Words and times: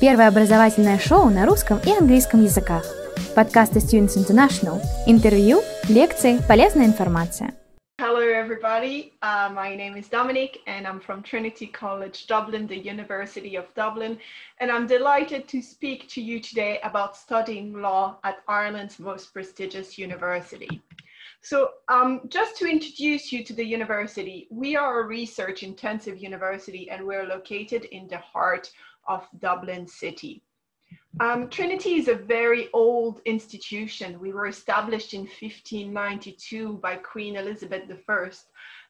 Первое 0.00 0.28
образовательное 0.28 0.98
шоу 0.98 1.28
на 1.28 1.44
русском 1.44 1.78
и 1.84 1.90
английском 1.90 2.42
языках. 2.42 2.86
Подкасты 3.36 3.80
Students 3.80 4.16
International. 4.16 4.80
Интервью, 5.06 5.60
лекции, 5.90 6.40
полезная 6.48 6.86
информация. 6.86 7.54
Hello, 8.00 8.22
everybody. 8.22 9.12
Uh, 9.20 9.50
my 9.52 9.76
name 9.76 9.98
is 9.98 10.08
Dominic, 10.08 10.60
and 10.66 10.86
I'm 10.86 11.00
from 11.00 11.22
Trinity 11.22 11.66
College 11.66 12.26
Dublin, 12.26 12.66
the 12.66 12.78
University 12.78 13.56
of 13.56 13.66
Dublin. 13.74 14.16
And 14.58 14.70
I'm 14.72 14.86
delighted 14.86 15.46
to 15.48 15.60
speak 15.60 16.08
to 16.14 16.22
you 16.22 16.40
today 16.40 16.80
about 16.82 17.14
studying 17.14 17.74
law 17.74 18.16
at 18.24 18.38
Ireland's 18.48 18.98
most 18.98 19.34
prestigious 19.34 19.98
university. 19.98 20.80
So, 21.42 21.72
um, 21.88 22.22
just 22.28 22.56
to 22.58 22.66
introduce 22.66 23.32
you 23.32 23.44
to 23.44 23.52
the 23.52 23.64
university, 23.64 24.46
we 24.50 24.76
are 24.76 25.00
a 25.00 25.06
research 25.06 25.62
intensive 25.62 26.18
university, 26.18 26.88
and 26.90 27.06
we're 27.06 27.26
located 27.26 27.84
in 27.84 28.08
the 28.08 28.18
heart 28.18 28.70
of 29.06 29.26
Dublin 29.38 29.86
City. 29.86 30.42
Um, 31.18 31.48
Trinity 31.48 31.94
is 31.94 32.08
a 32.08 32.14
very 32.14 32.68
old 32.72 33.20
institution. 33.24 34.20
We 34.20 34.32
were 34.32 34.46
established 34.46 35.12
in 35.12 35.22
1592 35.22 36.74
by 36.74 36.96
Queen 36.96 37.36
Elizabeth 37.36 37.82
I, 38.08 38.30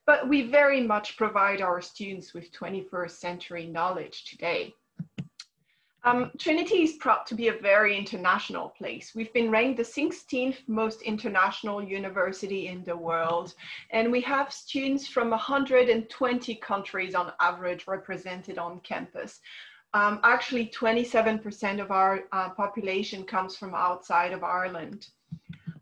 but 0.06 0.28
we 0.28 0.42
very 0.42 0.82
much 0.82 1.16
provide 1.16 1.62
our 1.62 1.80
students 1.80 2.34
with 2.34 2.52
21st 2.52 3.10
century 3.12 3.66
knowledge 3.66 4.24
today. 4.24 4.74
Um, 6.02 6.30
Trinity 6.38 6.82
is 6.82 6.94
proud 6.94 7.26
to 7.26 7.34
be 7.34 7.48
a 7.48 7.58
very 7.60 7.96
international 7.96 8.70
place. 8.70 9.12
We've 9.14 9.32
been 9.34 9.50
ranked 9.50 9.76
the 9.76 9.82
16th 9.82 10.66
most 10.66 11.02
international 11.02 11.82
university 11.82 12.68
in 12.68 12.82
the 12.84 12.96
world, 12.96 13.54
and 13.90 14.10
we 14.10 14.22
have 14.22 14.50
students 14.50 15.06
from 15.06 15.28
120 15.30 16.54
countries 16.56 17.14
on 17.14 17.32
average 17.38 17.86
represented 17.86 18.56
on 18.56 18.80
campus. 18.80 19.40
Um, 19.92 20.20
actually, 20.22 20.66
27% 20.66 21.80
of 21.80 21.90
our 21.90 22.24
uh, 22.32 22.50
population 22.50 23.24
comes 23.24 23.56
from 23.56 23.74
outside 23.74 24.32
of 24.32 24.44
Ireland. 24.44 25.08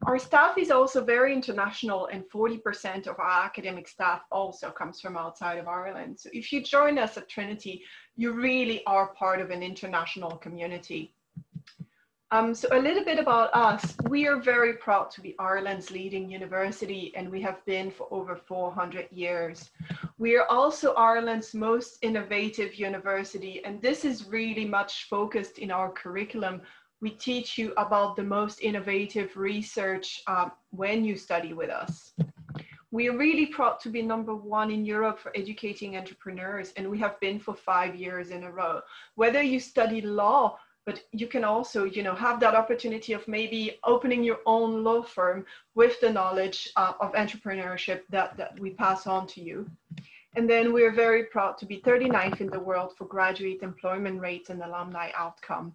Our 0.07 0.19
staff 0.19 0.57
is 0.57 0.71
also 0.71 1.05
very 1.05 1.35
international, 1.35 2.07
and 2.07 2.25
40% 2.31 3.07
of 3.07 3.19
our 3.19 3.45
academic 3.45 3.87
staff 3.87 4.23
also 4.33 4.71
comes 4.71 5.01
from 5.01 5.19
outside 5.19 5.59
of 5.59 5.69
Ireland. 5.69 6.19
So, 6.21 6.31
if 6.33 6.53
you 6.53 6.63
join 6.63 6.99
us 6.99 7.19
at 7.19 7.29
Trinity, 7.29 7.83
you 8.17 8.33
really 8.33 8.83
are 8.87 9.09
part 9.15 9.41
of 9.41 9.51
an 9.51 9.63
international 9.63 10.39
community. 10.39 11.13
Um, 12.31 12.55
so 12.55 12.69
a 12.73 12.79
little 12.79 13.05
bit 13.05 13.19
about 13.19 13.49
us. 13.55 13.95
We 14.11 14.27
are 14.29 14.39
very 14.39 14.75
proud 14.75 15.11
to 15.13 15.23
be 15.23 15.35
Ireland's 15.39 15.91
leading 15.91 16.31
university 16.31 17.11
and 17.17 17.31
we 17.31 17.41
have 17.41 17.65
been 17.65 17.91
for 17.91 18.07
over 18.11 18.37
400 18.37 19.09
years. 19.11 19.71
We 20.19 20.37
are 20.37 20.47
also 20.51 20.93
Ireland's 20.93 21.55
most 21.55 21.97
innovative 22.03 22.75
university 22.75 23.65
and 23.65 23.81
this 23.81 24.05
is 24.05 24.29
really 24.29 24.67
much 24.67 25.05
focused 25.09 25.57
in 25.57 25.71
our 25.71 25.91
curriculum. 25.91 26.61
We 27.01 27.11
teach 27.11 27.57
you 27.57 27.73
about 27.79 28.15
the 28.15 28.25
most 28.25 28.61
innovative 28.61 29.35
research 29.39 30.21
uh, 30.27 30.51
when 30.69 31.07
you 31.07 31.17
study 31.17 31.55
with 31.55 31.71
us. 31.71 32.13
We 32.91 33.09
are 33.09 33.17
really 33.17 33.47
proud 33.47 33.81
to 33.81 33.89
be 33.89 34.03
number 34.03 34.35
one 34.35 34.71
in 34.71 34.85
Europe 34.85 35.19
for 35.19 35.33
educating 35.35 35.97
entrepreneurs 35.97 36.75
and 36.77 36.91
we 36.91 36.99
have 36.99 37.19
been 37.21 37.39
for 37.39 37.55
five 37.55 37.97
years 37.97 38.31
in 38.31 38.45
a 38.45 38.51
row. 38.51 38.83
Whether 39.15 39.41
you 39.41 39.61
study 39.61 40.03
law 40.03 40.59
but 40.87 41.03
you 41.13 41.27
can 41.27 41.45
also 41.45 41.85
you 41.85 42.03
know 42.03 42.15
have 42.15 42.41
that 42.41 42.55
opportunity 42.55 43.13
of 43.13 43.27
maybe 43.29 43.79
opening 43.85 44.25
your 44.25 44.41
own 44.47 44.83
law 44.83 45.03
firm 45.03 45.45
with 45.75 46.01
the 46.01 46.11
knowledge 46.11 46.71
uh, 46.77 46.95
of 47.01 47.13
entrepreneurship 47.13 48.03
that, 48.11 48.37
that 48.37 48.59
we 48.59 48.71
pass 48.71 49.07
on 49.07 49.27
to 49.27 49.41
you. 49.41 49.69
And 50.37 50.49
then 50.49 50.73
we're 50.73 50.93
very 50.93 51.25
proud 51.25 51.59
to 51.59 51.67
be 51.67 51.81
39th 51.81 52.41
in 52.41 52.51
the 52.51 52.61
world 52.61 52.95
for 52.97 53.07
graduate 53.07 53.63
employment 53.63 54.21
rates 54.21 54.51
and 54.51 54.63
alumni 54.63 55.11
outcome. 55.17 55.73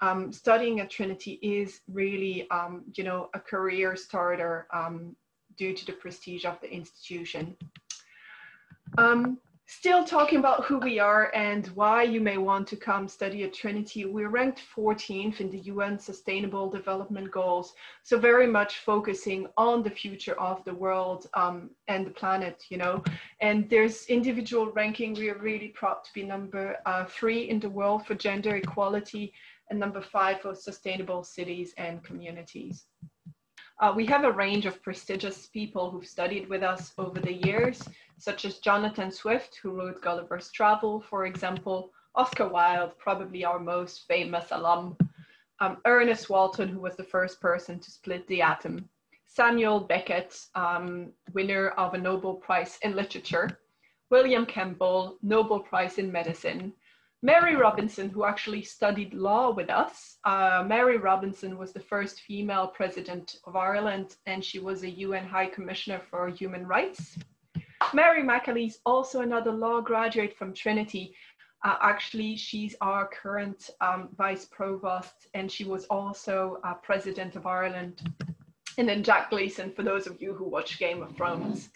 Um, 0.00 0.32
studying 0.32 0.80
at 0.80 0.90
trinity 0.90 1.38
is 1.42 1.80
really 1.92 2.50
um, 2.50 2.84
you 2.94 3.04
know 3.04 3.28
a 3.34 3.40
career 3.40 3.96
starter 3.96 4.66
um, 4.72 5.14
due 5.56 5.74
to 5.74 5.86
the 5.86 5.92
prestige 5.92 6.44
of 6.44 6.58
the 6.60 6.72
institution. 6.72 7.56
Um, 8.98 9.38
Still 9.72 10.02
talking 10.02 10.40
about 10.40 10.64
who 10.64 10.78
we 10.78 10.98
are 10.98 11.30
and 11.32 11.68
why 11.68 12.02
you 12.02 12.20
may 12.20 12.38
want 12.38 12.66
to 12.66 12.76
come 12.76 13.06
study 13.06 13.44
at 13.44 13.54
Trinity, 13.54 14.04
we're 14.04 14.28
ranked 14.28 14.60
14th 14.76 15.40
in 15.40 15.48
the 15.48 15.60
UN 15.60 15.96
Sustainable 15.96 16.68
Development 16.68 17.30
Goals. 17.30 17.74
So 18.02 18.18
very 18.18 18.48
much 18.48 18.78
focusing 18.78 19.46
on 19.56 19.84
the 19.84 19.90
future 19.90 20.34
of 20.40 20.64
the 20.64 20.74
world 20.74 21.28
um, 21.34 21.70
and 21.86 22.04
the 22.04 22.10
planet, 22.10 22.64
you 22.68 22.78
know. 22.78 23.04
And 23.40 23.70
there's 23.70 24.06
individual 24.06 24.72
ranking. 24.72 25.14
We 25.14 25.30
are 25.30 25.38
really 25.38 25.68
proud 25.68 26.02
to 26.02 26.12
be 26.14 26.24
number 26.24 26.78
uh, 26.84 27.04
three 27.04 27.48
in 27.48 27.60
the 27.60 27.70
world 27.70 28.04
for 28.04 28.16
gender 28.16 28.56
equality 28.56 29.32
and 29.70 29.78
number 29.78 30.02
five 30.02 30.40
for 30.40 30.52
sustainable 30.56 31.22
cities 31.22 31.74
and 31.78 32.02
communities. 32.02 32.86
Uh, 33.80 33.90
we 33.96 34.04
have 34.04 34.24
a 34.24 34.32
range 34.32 34.66
of 34.66 34.82
prestigious 34.82 35.46
people 35.46 35.90
who've 35.90 36.06
studied 36.06 36.46
with 36.50 36.62
us 36.62 36.92
over 36.98 37.18
the 37.18 37.32
years, 37.32 37.82
such 38.18 38.44
as 38.44 38.58
Jonathan 38.58 39.10
Swift, 39.10 39.58
who 39.62 39.70
wrote 39.70 40.02
Gulliver's 40.02 40.50
Travel, 40.50 41.00
for 41.00 41.24
example, 41.24 41.90
Oscar 42.14 42.46
Wilde, 42.46 42.98
probably 42.98 43.42
our 43.42 43.58
most 43.58 44.06
famous 44.06 44.48
alum, 44.50 44.98
um, 45.60 45.78
Ernest 45.86 46.28
Walton, 46.28 46.68
who 46.68 46.80
was 46.80 46.94
the 46.96 47.04
first 47.04 47.40
person 47.40 47.78
to 47.80 47.90
split 47.90 48.26
the 48.26 48.42
atom, 48.42 48.86
Samuel 49.24 49.80
Beckett, 49.80 50.38
um, 50.54 51.12
winner 51.32 51.68
of 51.70 51.94
a 51.94 51.98
Nobel 51.98 52.34
Prize 52.34 52.78
in 52.82 52.94
Literature, 52.94 53.60
William 54.10 54.44
Campbell, 54.44 55.16
Nobel 55.22 55.60
Prize 55.60 55.96
in 55.96 56.12
Medicine, 56.12 56.74
Mary 57.22 57.54
Robinson, 57.54 58.08
who 58.08 58.24
actually 58.24 58.62
studied 58.62 59.12
law 59.12 59.50
with 59.50 59.68
us. 59.68 60.16
Uh, 60.24 60.64
Mary 60.66 60.96
Robinson 60.96 61.58
was 61.58 61.72
the 61.72 61.80
first 61.80 62.22
female 62.22 62.66
president 62.68 63.36
of 63.44 63.56
Ireland, 63.56 64.16
and 64.24 64.42
she 64.42 64.58
was 64.58 64.82
a 64.82 64.90
UN 64.90 65.26
High 65.26 65.48
Commissioner 65.48 66.00
for 66.10 66.28
Human 66.28 66.66
Rights. 66.66 67.18
Mary 67.92 68.22
McAleese, 68.22 68.76
also 68.86 69.20
another 69.20 69.52
law 69.52 69.82
graduate 69.82 70.34
from 70.36 70.54
Trinity. 70.54 71.14
Uh, 71.62 71.76
actually, 71.82 72.36
she's 72.36 72.74
our 72.80 73.06
current 73.08 73.68
um, 73.82 74.08
vice 74.16 74.46
provost, 74.46 75.28
and 75.34 75.52
she 75.52 75.64
was 75.64 75.84
also 75.86 76.58
uh, 76.64 76.72
president 76.74 77.36
of 77.36 77.46
Ireland. 77.46 78.00
And 78.78 78.88
then 78.88 79.02
Jack 79.02 79.28
Gleeson, 79.28 79.72
for 79.72 79.82
those 79.82 80.06
of 80.06 80.22
you 80.22 80.32
who 80.32 80.48
watch 80.48 80.78
Game 80.78 81.02
of 81.02 81.14
Thrones. 81.16 81.68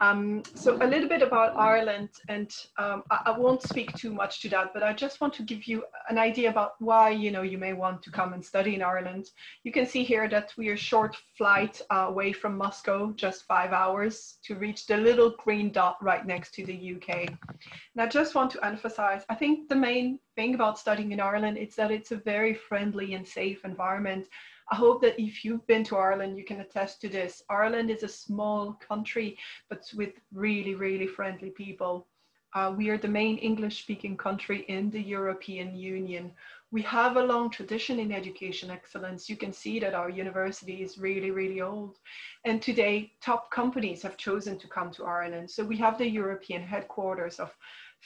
Um, 0.00 0.42
so 0.54 0.76
a 0.82 0.86
little 0.86 1.08
bit 1.08 1.22
about 1.22 1.56
Ireland, 1.56 2.08
and 2.28 2.50
um, 2.76 3.04
I, 3.10 3.20
I, 3.26 3.38
won't 3.38 3.62
speak 3.62 3.92
too 3.94 4.12
much 4.12 4.40
to 4.40 4.48
that, 4.48 4.72
but 4.74 4.82
I 4.82 4.92
just 4.92 5.20
want 5.20 5.32
to 5.34 5.42
give 5.42 5.68
you 5.68 5.84
an 6.08 6.18
idea 6.18 6.50
about 6.50 6.72
why 6.80 7.10
you 7.10 7.30
know 7.30 7.42
you 7.42 7.58
may 7.58 7.72
want 7.72 8.02
to 8.02 8.10
come 8.10 8.32
and 8.32 8.44
study 8.44 8.74
in 8.74 8.82
Ireland. 8.82 9.30
You 9.62 9.70
can 9.70 9.86
see 9.86 10.02
here 10.02 10.28
that 10.28 10.52
we 10.56 10.68
are 10.70 10.76
short 10.76 11.16
flight 11.38 11.80
uh, 11.90 12.06
away 12.08 12.32
from 12.32 12.56
Moscow, 12.56 13.12
just 13.12 13.44
five 13.44 13.72
hours 13.72 14.38
to 14.44 14.56
reach 14.56 14.86
the 14.86 14.96
little 14.96 15.34
green 15.38 15.70
dot 15.70 16.02
right 16.02 16.26
next 16.26 16.52
to 16.54 16.66
the 16.66 16.96
UK. 16.96 17.28
And 17.28 18.00
I 18.00 18.06
just 18.06 18.34
want 18.34 18.50
to 18.52 18.66
emphasize, 18.66 19.24
I 19.28 19.34
think 19.36 19.68
the 19.68 19.76
main 19.76 20.18
thing 20.34 20.54
about 20.54 20.78
studying 20.78 21.12
in 21.12 21.20
Ireland 21.20 21.58
is 21.58 21.76
that 21.76 21.90
it's 21.90 22.10
a 22.10 22.16
very 22.16 22.54
friendly 22.54 23.14
and 23.14 23.26
safe 23.26 23.64
environment 23.64 24.26
I 24.72 24.74
hope 24.74 25.02
that 25.02 25.20
if 25.20 25.44
you've 25.44 25.66
been 25.66 25.84
to 25.84 25.98
Ireland, 25.98 26.38
you 26.38 26.44
can 26.44 26.60
attest 26.60 27.02
to 27.02 27.08
this. 27.10 27.42
Ireland 27.50 27.90
is 27.90 28.04
a 28.04 28.08
small 28.08 28.72
country, 28.88 29.36
but 29.68 29.82
with 29.94 30.14
really, 30.32 30.74
really 30.74 31.06
friendly 31.06 31.50
people. 31.50 32.06
Uh, 32.54 32.72
we 32.74 32.88
are 32.88 32.96
the 32.96 33.06
main 33.06 33.36
English 33.36 33.82
speaking 33.82 34.16
country 34.16 34.64
in 34.68 34.90
the 34.90 35.02
European 35.02 35.76
Union. 35.76 36.32
We 36.70 36.80
have 36.82 37.18
a 37.18 37.22
long 37.22 37.50
tradition 37.50 37.98
in 37.98 38.12
education 38.12 38.70
excellence. 38.70 39.28
You 39.28 39.36
can 39.36 39.52
see 39.52 39.78
that 39.80 39.92
our 39.92 40.08
university 40.08 40.82
is 40.82 40.96
really, 40.96 41.30
really 41.30 41.60
old. 41.60 41.98
And 42.46 42.62
today, 42.62 43.12
top 43.20 43.50
companies 43.50 44.00
have 44.00 44.16
chosen 44.16 44.58
to 44.58 44.68
come 44.68 44.90
to 44.92 45.04
Ireland. 45.04 45.50
So 45.50 45.64
we 45.64 45.76
have 45.76 45.98
the 45.98 46.08
European 46.08 46.62
headquarters 46.62 47.38
of 47.40 47.54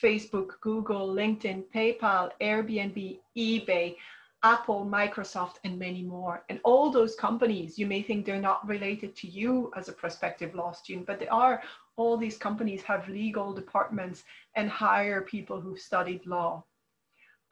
Facebook, 0.03 0.61
Google, 0.61 1.15
LinkedIn, 1.15 1.67
PayPal, 1.73 2.33
Airbnb, 2.41 3.19
eBay, 3.37 3.97
Apple, 4.43 4.85
Microsoft, 4.85 5.57
and 5.65 5.79
many 5.79 6.03
more. 6.03 6.45
And 6.49 6.61
all 6.63 6.91
those 6.91 7.15
companies, 7.17 7.79
you 7.79 7.87
may 7.87 8.03
think 8.03 8.25
they're 8.25 8.41
not 8.41 8.67
related 8.67 9.17
to 9.17 9.29
you 9.29 9.73
as 9.77 9.89
a 9.89 9.93
prospective 9.93 10.55
law 10.55 10.73
student, 10.73 11.07
but 11.07 11.19
they 11.19 11.29
are. 11.29 11.63
All 11.97 12.17
these 12.17 12.37
companies 12.37 12.83
have 12.83 13.09
legal 13.09 13.53
departments 13.53 14.25
and 14.55 14.69
hire 14.69 15.23
people 15.23 15.61
who've 15.61 15.81
studied 15.81 16.27
law. 16.27 16.65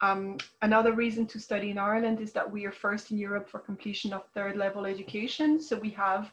Um, 0.01 0.37
another 0.61 0.93
reason 0.93 1.25
to 1.27 1.39
study 1.39 1.71
in 1.71 1.77
Ireland 1.77 2.19
is 2.19 2.33
that 2.33 2.49
we 2.49 2.65
are 2.65 2.71
first 2.71 3.11
in 3.11 3.17
Europe 3.17 3.49
for 3.49 3.59
completion 3.59 4.13
of 4.13 4.27
third 4.33 4.55
level 4.55 4.85
education. 4.85 5.59
So 5.59 5.79
we 5.79 5.89
have 5.91 6.31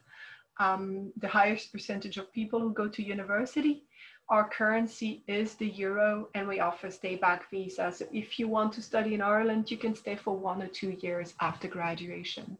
um, 0.58 1.12
the 1.16 1.28
highest 1.28 1.72
percentage 1.72 2.18
of 2.18 2.32
people 2.32 2.60
who 2.60 2.72
go 2.72 2.88
to 2.88 3.02
university 3.02 3.84
our 4.32 4.48
currency 4.48 5.22
is 5.28 5.56
the 5.56 5.66
euro 5.66 6.26
and 6.34 6.48
we 6.48 6.58
offer 6.58 6.90
stay 6.90 7.16
back 7.16 7.50
visa. 7.50 7.92
So 7.92 8.06
if 8.10 8.38
you 8.38 8.48
want 8.48 8.72
to 8.72 8.80
study 8.80 9.12
in 9.12 9.20
Ireland, 9.20 9.70
you 9.70 9.76
can 9.76 9.94
stay 9.94 10.16
for 10.16 10.34
one 10.34 10.62
or 10.62 10.68
two 10.68 10.96
years 11.02 11.34
after 11.42 11.68
graduation. 11.68 12.56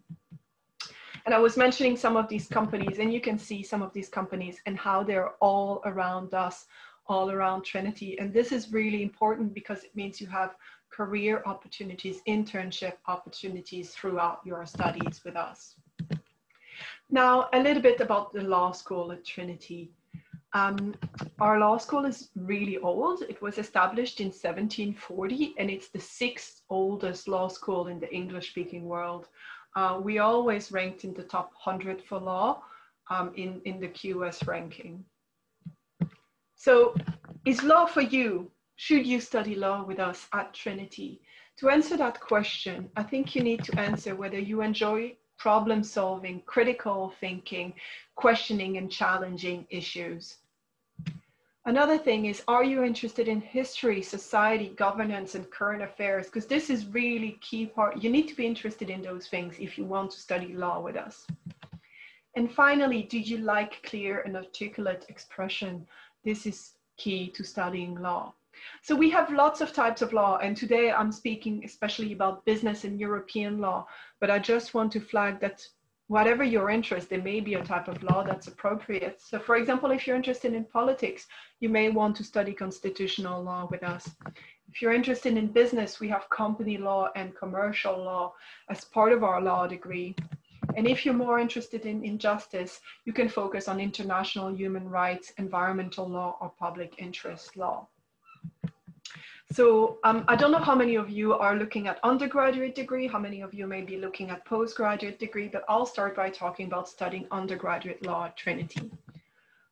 And 1.25 1.35
I 1.35 1.39
was 1.39 1.57
mentioning 1.57 1.97
some 1.97 2.15
of 2.19 2.29
these 2.29 2.47
companies 2.47 2.99
and 2.99 3.11
you 3.11 3.23
can 3.23 3.39
see 3.39 3.63
some 3.63 3.81
of 3.81 3.91
these 3.95 4.11
companies 4.11 4.61
and 4.67 4.77
how 4.77 5.03
they're 5.03 5.31
all 5.41 5.81
around 5.87 6.35
us, 6.35 6.67
all 7.07 7.31
around 7.31 7.63
Trinity. 7.63 8.19
And 8.19 8.35
this 8.35 8.53
is 8.53 8.71
really 8.71 9.03
important 9.03 9.55
because 9.55 9.83
it 9.83 9.97
means 9.97 10.21
you 10.21 10.27
have 10.27 10.57
career 10.91 11.43
opportunities, 11.47 12.21
internship 12.29 12.97
opportunities 13.09 13.93
throughout 13.93 14.41
your 14.45 14.67
studies 14.67 15.23
with 15.25 15.37
us. 15.37 15.77
Now, 17.09 17.49
a 17.55 17.61
little 17.63 17.83
bit 17.83 18.03
about 18.03 18.35
the 18.35 18.43
law 18.43 18.73
school 18.73 19.11
at 19.11 19.25
Trinity. 19.25 19.91
Um, 20.55 20.95
our 21.41 21.59
law 21.59 21.79
school 21.79 22.05
is 22.05 22.29
really 22.37 22.77
old. 22.79 23.23
It 23.23 23.41
was 23.41 23.57
established 23.57 24.21
in 24.21 24.27
1740 24.27 25.55
and 25.59 25.71
it's 25.71 25.89
the 25.89 26.01
sixth 26.01 26.63
oldest 26.69 27.27
law 27.27 27.49
school 27.49 27.87
in 27.87 27.99
the 27.99 28.13
English 28.15 28.51
speaking 28.51 28.85
world. 28.85 29.29
Uh, 29.75 29.99
we 30.03 30.19
always 30.19 30.71
ranked 30.71 31.05
in 31.05 31.15
the 31.15 31.23
top 31.23 31.53
100 31.65 32.03
for 32.03 32.19
law 32.19 32.63
um, 33.11 33.33
in, 33.37 33.63
in 33.65 33.81
the 33.81 33.89
QS 33.89 34.47
ranking. 34.47 35.05
So 36.55 36.95
is 37.47 37.63
law 37.63 37.87
for 37.87 38.03
you? 38.03 38.51
Should 38.77 39.07
you 39.07 39.21
study 39.21 39.55
law 39.55 39.85
with 39.85 39.99
us 39.99 40.29
at 40.35 40.53
Trinity? 40.53 41.23
To 41.59 41.71
answer 41.71 41.97
that 41.97 42.21
question, 42.21 42.91
I 42.97 43.03
think 43.03 43.35
you 43.35 43.43
need 43.43 43.65
to 43.65 43.79
answer 43.79 44.15
whether 44.15 44.39
you 44.39 44.61
enjoy 44.61 45.17
problem 45.39 45.83
solving, 45.83 46.41
critical 46.47 47.13
thinking, 47.21 47.75
questioning 48.15 48.77
and 48.77 48.91
challenging 48.91 49.67
issues. 49.71 50.37
Another 51.65 51.97
thing 51.97 52.25
is, 52.25 52.43
are 52.49 52.65
you 52.65 52.83
interested 52.83 53.29
in 53.29 53.41
history, 53.41 54.03
society, 54.03 54.71
governance, 54.77 55.37
and 55.37 55.49
current 55.49 55.81
affairs? 55.81 56.27
Because 56.27 56.47
this 56.47 56.71
is 56.71 56.87
really 56.87 57.39
key 57.41 57.67
part. 57.67 58.03
You 58.03 58.11
need 58.11 58.27
to 58.29 58.35
be 58.35 58.45
interested 58.47 58.91
in 58.91 59.01
those 59.01 59.29
things 59.29 59.55
if 59.61 59.79
you 59.79 59.85
want 59.85 60.11
to 60.11 60.21
study 60.21 60.55
law 60.55 60.81
with 60.81 60.97
us. 60.97 61.25
And 62.35 62.53
finally, 62.53 63.05
do 63.05 63.19
you 63.19 63.39
like 63.39 63.81
clear 63.85 64.23
and 64.23 64.37
articulate 64.37 65.07
expression? 65.09 65.87
This 66.25 66.47
is 66.47 66.73
key 66.97 67.31
to 67.31 67.45
studying 67.45 67.95
law. 67.95 68.35
So 68.83 68.97
we 68.97 69.11
have 69.11 69.33
lots 69.33 69.61
of 69.61 69.73
types 69.73 70.03
of 70.03 70.13
law, 70.13 70.39
and 70.39 70.57
today 70.57 70.91
I'm 70.91 71.13
speaking 71.13 71.63
especially 71.65 72.13
about 72.13 72.45
business 72.45 72.85
and 72.85 72.99
European 72.99 73.59
law, 73.59 73.87
but 74.21 74.31
I 74.31 74.39
just 74.41 74.75
want 74.75 74.91
to 74.93 75.01
flag 75.01 75.41
that 75.41 75.67
whatever 76.13 76.45
your 76.45 76.69
interest, 76.69 77.09
there 77.09 77.23
may 77.23 77.41
be 77.41 77.55
a 77.55 77.65
type 77.65 77.89
of 77.89 78.03
law 78.03 78.23
that's 78.23 78.47
appropriate. 78.47 79.19
So 79.19 79.39
for 79.39 79.57
example, 79.57 79.91
if 79.93 80.07
you're 80.07 80.23
interested 80.23 80.53
in 80.53 80.65
politics, 80.67 81.27
you 81.61 81.71
may 81.71 81.89
want 81.89 82.17
to 82.17 82.23
study 82.23 82.53
constitutional 82.53 83.43
law 83.43 83.67
with 83.71 83.83
us. 83.83 84.11
If 84.71 84.83
you're 84.83 84.93
interested 84.93 85.39
in 85.39 85.47
business, 85.47 86.01
we 86.01 86.09
have 86.09 86.29
company 86.29 86.77
law 86.77 87.09
and 87.17 87.35
commercial 87.35 87.97
law 87.97 88.35
as 88.69 88.85
part 88.85 89.15
of 89.15 89.25
our 89.25 89.41
law 89.41 89.67
degree. 89.67 90.15
And 90.77 90.87
if 90.87 91.07
you're 91.07 91.25
more 91.27 91.39
interested 91.39 91.87
in 91.87 92.05
injustice, 92.05 92.81
you 93.07 93.15
can 93.15 93.31
focus 93.31 93.67
on 93.67 93.81
international 93.81 94.55
human 94.55 94.87
rights, 94.91 95.33
environmental 95.39 96.07
law, 96.07 96.37
or 96.43 96.53
public 96.59 96.95
interest 96.99 97.57
law. 97.57 97.89
So 99.53 99.99
um, 100.03 100.25
I 100.29 100.37
don't 100.37 100.51
know 100.51 100.59
how 100.59 100.75
many 100.75 100.95
of 100.95 101.11
you 101.11 101.35
are 101.35 101.57
looking 101.57 101.87
at 101.87 101.99
undergraduate 102.03 102.75
degree, 102.75 103.07
how 103.07 103.19
many 103.19 103.43
of 103.43 103.53
you 103.53 103.67
may 103.67 103.83
be 103.83 103.99
looking 103.99 104.31
at 104.31 104.47
postgraduate 104.47 105.19
degree, 105.19 105.49
but 105.49 105.65
I'll 105.69 105.85
start 105.85 106.17
by 106.17 106.31
talking 106.31 106.67
about 106.67 106.89
studying 106.89 107.27
undergraduate 107.31 108.05
law 108.07 108.27
at 108.27 108.37
Trinity. 108.37 108.91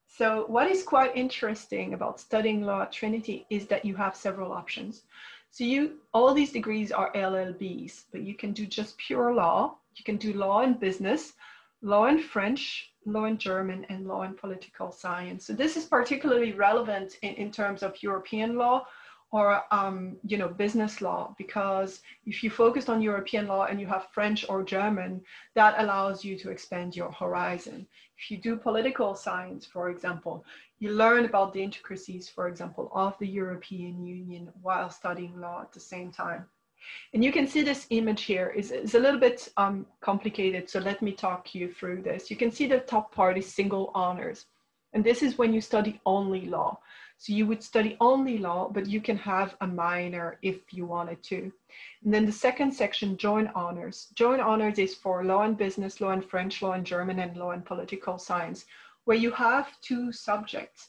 So 0.07 0.45
what 0.49 0.71
is 0.71 0.83
quite 0.83 1.17
interesting 1.17 1.95
about 1.95 2.21
studying 2.21 2.61
law 2.63 2.83
at 2.83 2.93
Trinity 2.93 3.47
is 3.49 3.67
that 3.69 3.85
you 3.87 3.97
have 3.97 4.15
several 4.15 4.53
options. 4.53 5.05
So 5.51 5.65
you, 5.65 5.99
all 6.13 6.35
these 6.35 6.53
degrees 6.53 6.93
are 6.93 7.13
LLBs, 7.15 8.05
but 8.13 8.23
you 8.23 8.35
can 8.35 8.53
do 8.53 8.67
just 8.67 8.99
pure 8.99 9.33
law. 9.33 9.77
You 9.97 10.05
can 10.05 10.17
do 10.17 10.35
law 10.35 10.61
and 10.61 10.79
business, 10.79 11.33
law 11.81 12.05
and 12.05 12.23
French, 12.23 12.93
law 13.07 13.25
and 13.25 13.39
German, 13.39 13.87
and 13.89 14.07
law 14.07 14.23
and 14.23 14.37
political 14.37 14.93
science. 14.93 15.47
So 15.47 15.55
this 15.55 15.77
is 15.77 15.87
particularly 15.87 16.53
relevant 16.53 17.17
in, 17.23 17.35
in 17.35 17.51
terms 17.51 17.83
of 17.83 18.03
European 18.03 18.57
law, 18.57 18.87
or 19.33 19.63
um, 19.71 20.17
you 20.25 20.37
know 20.37 20.49
business 20.49 21.01
law 21.01 21.35
because 21.39 22.01
if 22.27 22.43
you 22.43 22.51
focus 22.51 22.89
on 22.89 23.01
European 23.01 23.47
law 23.47 23.65
and 23.67 23.81
you 23.81 23.87
have 23.87 24.09
French 24.13 24.45
or 24.49 24.63
German, 24.63 25.21
that 25.55 25.75
allows 25.79 26.25
you 26.25 26.37
to 26.39 26.51
expand 26.51 26.97
your 26.97 27.13
horizon. 27.13 27.87
If 28.19 28.31
you 28.31 28.37
do 28.39 28.57
political 28.57 29.15
science, 29.15 29.65
for 29.65 29.89
example, 29.91 30.45
you 30.79 30.91
learn 30.93 31.25
about 31.25 31.53
the 31.53 31.63
intricacies, 31.63 32.29
for 32.29 32.49
example, 32.49 32.91
of 32.95 33.19
the 33.19 33.29
European 33.29 34.05
Union 34.05 34.53
while 34.63 34.91
studying 34.91 35.41
law 35.41 35.63
at 35.63 35.73
the 35.73 35.81
same 35.81 36.11
time. 36.11 36.47
And 37.13 37.23
you 37.23 37.33
can 37.33 37.47
see 37.47 37.63
this 37.63 37.87
image 37.91 38.23
here 38.23 38.49
is, 38.49 38.71
is 38.71 38.95
a 38.95 38.99
little 38.99 39.21
bit 39.21 39.49
um, 39.57 39.87
complicated, 40.01 40.69
so 40.69 40.81
let 40.81 41.03
me 41.03 41.13
talk 41.13 41.55
you 41.55 41.73
through 41.73 42.03
this. 42.03 42.31
You 42.31 42.37
can 42.37 42.51
see 42.51 42.67
the 42.67 42.81
top 42.81 43.15
part 43.15 43.37
is 43.39 43.53
single 43.53 43.91
honors. 43.95 44.47
And 44.93 45.05
this 45.05 45.23
is 45.23 45.39
when 45.39 45.53
you 45.53 45.61
study 45.61 46.01
only 46.05 46.47
law. 46.47 46.81
So 47.21 47.35
you 47.35 47.47
would 47.49 47.63
study 47.63 47.99
only 48.01 48.39
law, 48.39 48.71
but 48.71 48.87
you 48.87 48.99
can 48.99 49.19
have 49.19 49.55
a 49.61 49.67
minor 49.67 50.39
if 50.41 50.73
you 50.73 50.87
wanted 50.87 51.23
to. 51.25 51.53
And 52.03 52.15
then 52.15 52.25
the 52.25 52.33
second 52.33 52.73
section, 52.73 53.19
joint 53.19 53.51
honors. 53.55 54.09
Joint 54.15 54.41
honors 54.41 54.79
is 54.79 54.95
for 54.95 55.23
law 55.23 55.43
and 55.43 55.55
business, 55.55 56.01
law 56.01 56.13
and 56.13 56.25
French, 56.25 56.63
law 56.63 56.73
and 56.73 56.87
German, 56.87 57.19
and 57.19 57.37
law 57.37 57.51
and 57.51 57.63
political 57.63 58.17
science, 58.17 58.65
where 59.05 59.19
you 59.19 59.31
have 59.33 59.79
two 59.83 60.13
subjects. 60.13 60.89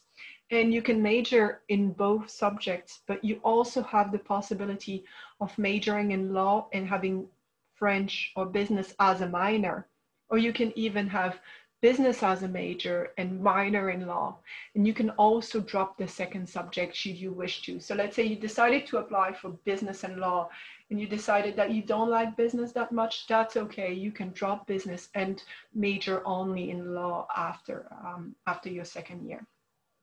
And 0.51 0.73
you 0.73 0.81
can 0.81 1.01
major 1.01 1.63
in 1.67 1.91
both 1.91 2.29
subjects, 2.29 3.01
but 3.07 3.21
you 3.25 3.41
also 3.43 3.83
have 3.83 4.13
the 4.13 4.19
possibility 4.19 5.03
of 5.41 5.57
majoring 5.57 6.11
in 6.11 6.33
law 6.33 6.69
and 6.71 6.87
having 6.87 7.27
French 7.75 8.31
or 8.37 8.45
business 8.45 8.95
as 9.01 9.19
a 9.19 9.27
minor. 9.27 9.89
Or 10.29 10.37
you 10.37 10.53
can 10.53 10.71
even 10.77 11.09
have 11.09 11.41
business 11.81 12.23
as 12.23 12.43
a 12.43 12.47
major 12.47 13.11
and 13.17 13.41
minor 13.41 13.89
in 13.89 14.05
law. 14.07 14.37
And 14.75 14.85
you 14.85 14.93
can 14.93 15.09
also 15.11 15.59
drop 15.59 15.97
the 15.97 16.07
second 16.07 16.47
subject 16.47 16.95
should 16.95 17.17
you 17.17 17.31
wish 17.31 17.63
to. 17.63 17.79
So 17.79 17.95
let's 17.95 18.15
say 18.15 18.23
you 18.23 18.35
decided 18.35 18.85
to 18.87 18.97
apply 18.97 19.33
for 19.33 19.49
business 19.65 20.03
and 20.03 20.17
law 20.17 20.49
and 20.89 20.99
you 20.99 21.07
decided 21.07 21.55
that 21.55 21.71
you 21.71 21.81
don't 21.81 22.09
like 22.09 22.35
business 22.37 22.71
that 22.73 22.91
much, 22.91 23.25
that's 23.27 23.57
okay. 23.57 23.93
You 23.93 24.11
can 24.11 24.31
drop 24.31 24.67
business 24.67 25.09
and 25.15 25.41
major 25.73 26.21
only 26.25 26.69
in 26.69 26.93
law 26.93 27.27
after, 27.35 27.87
um, 28.05 28.35
after 28.45 28.69
your 28.69 28.85
second 28.85 29.27
year. 29.27 29.45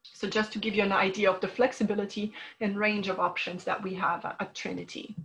So 0.03 0.27
just 0.27 0.51
to 0.53 0.59
give 0.59 0.75
you 0.75 0.83
an 0.83 0.91
idea 0.91 1.31
of 1.31 1.39
the 1.41 1.47
flexibility 1.47 2.33
and 2.59 2.77
range 2.77 3.07
of 3.07 3.19
options 3.19 3.63
that 3.65 3.81
we 3.81 3.93
have 3.95 4.25
at 4.25 4.55
Trinity. 4.55 5.15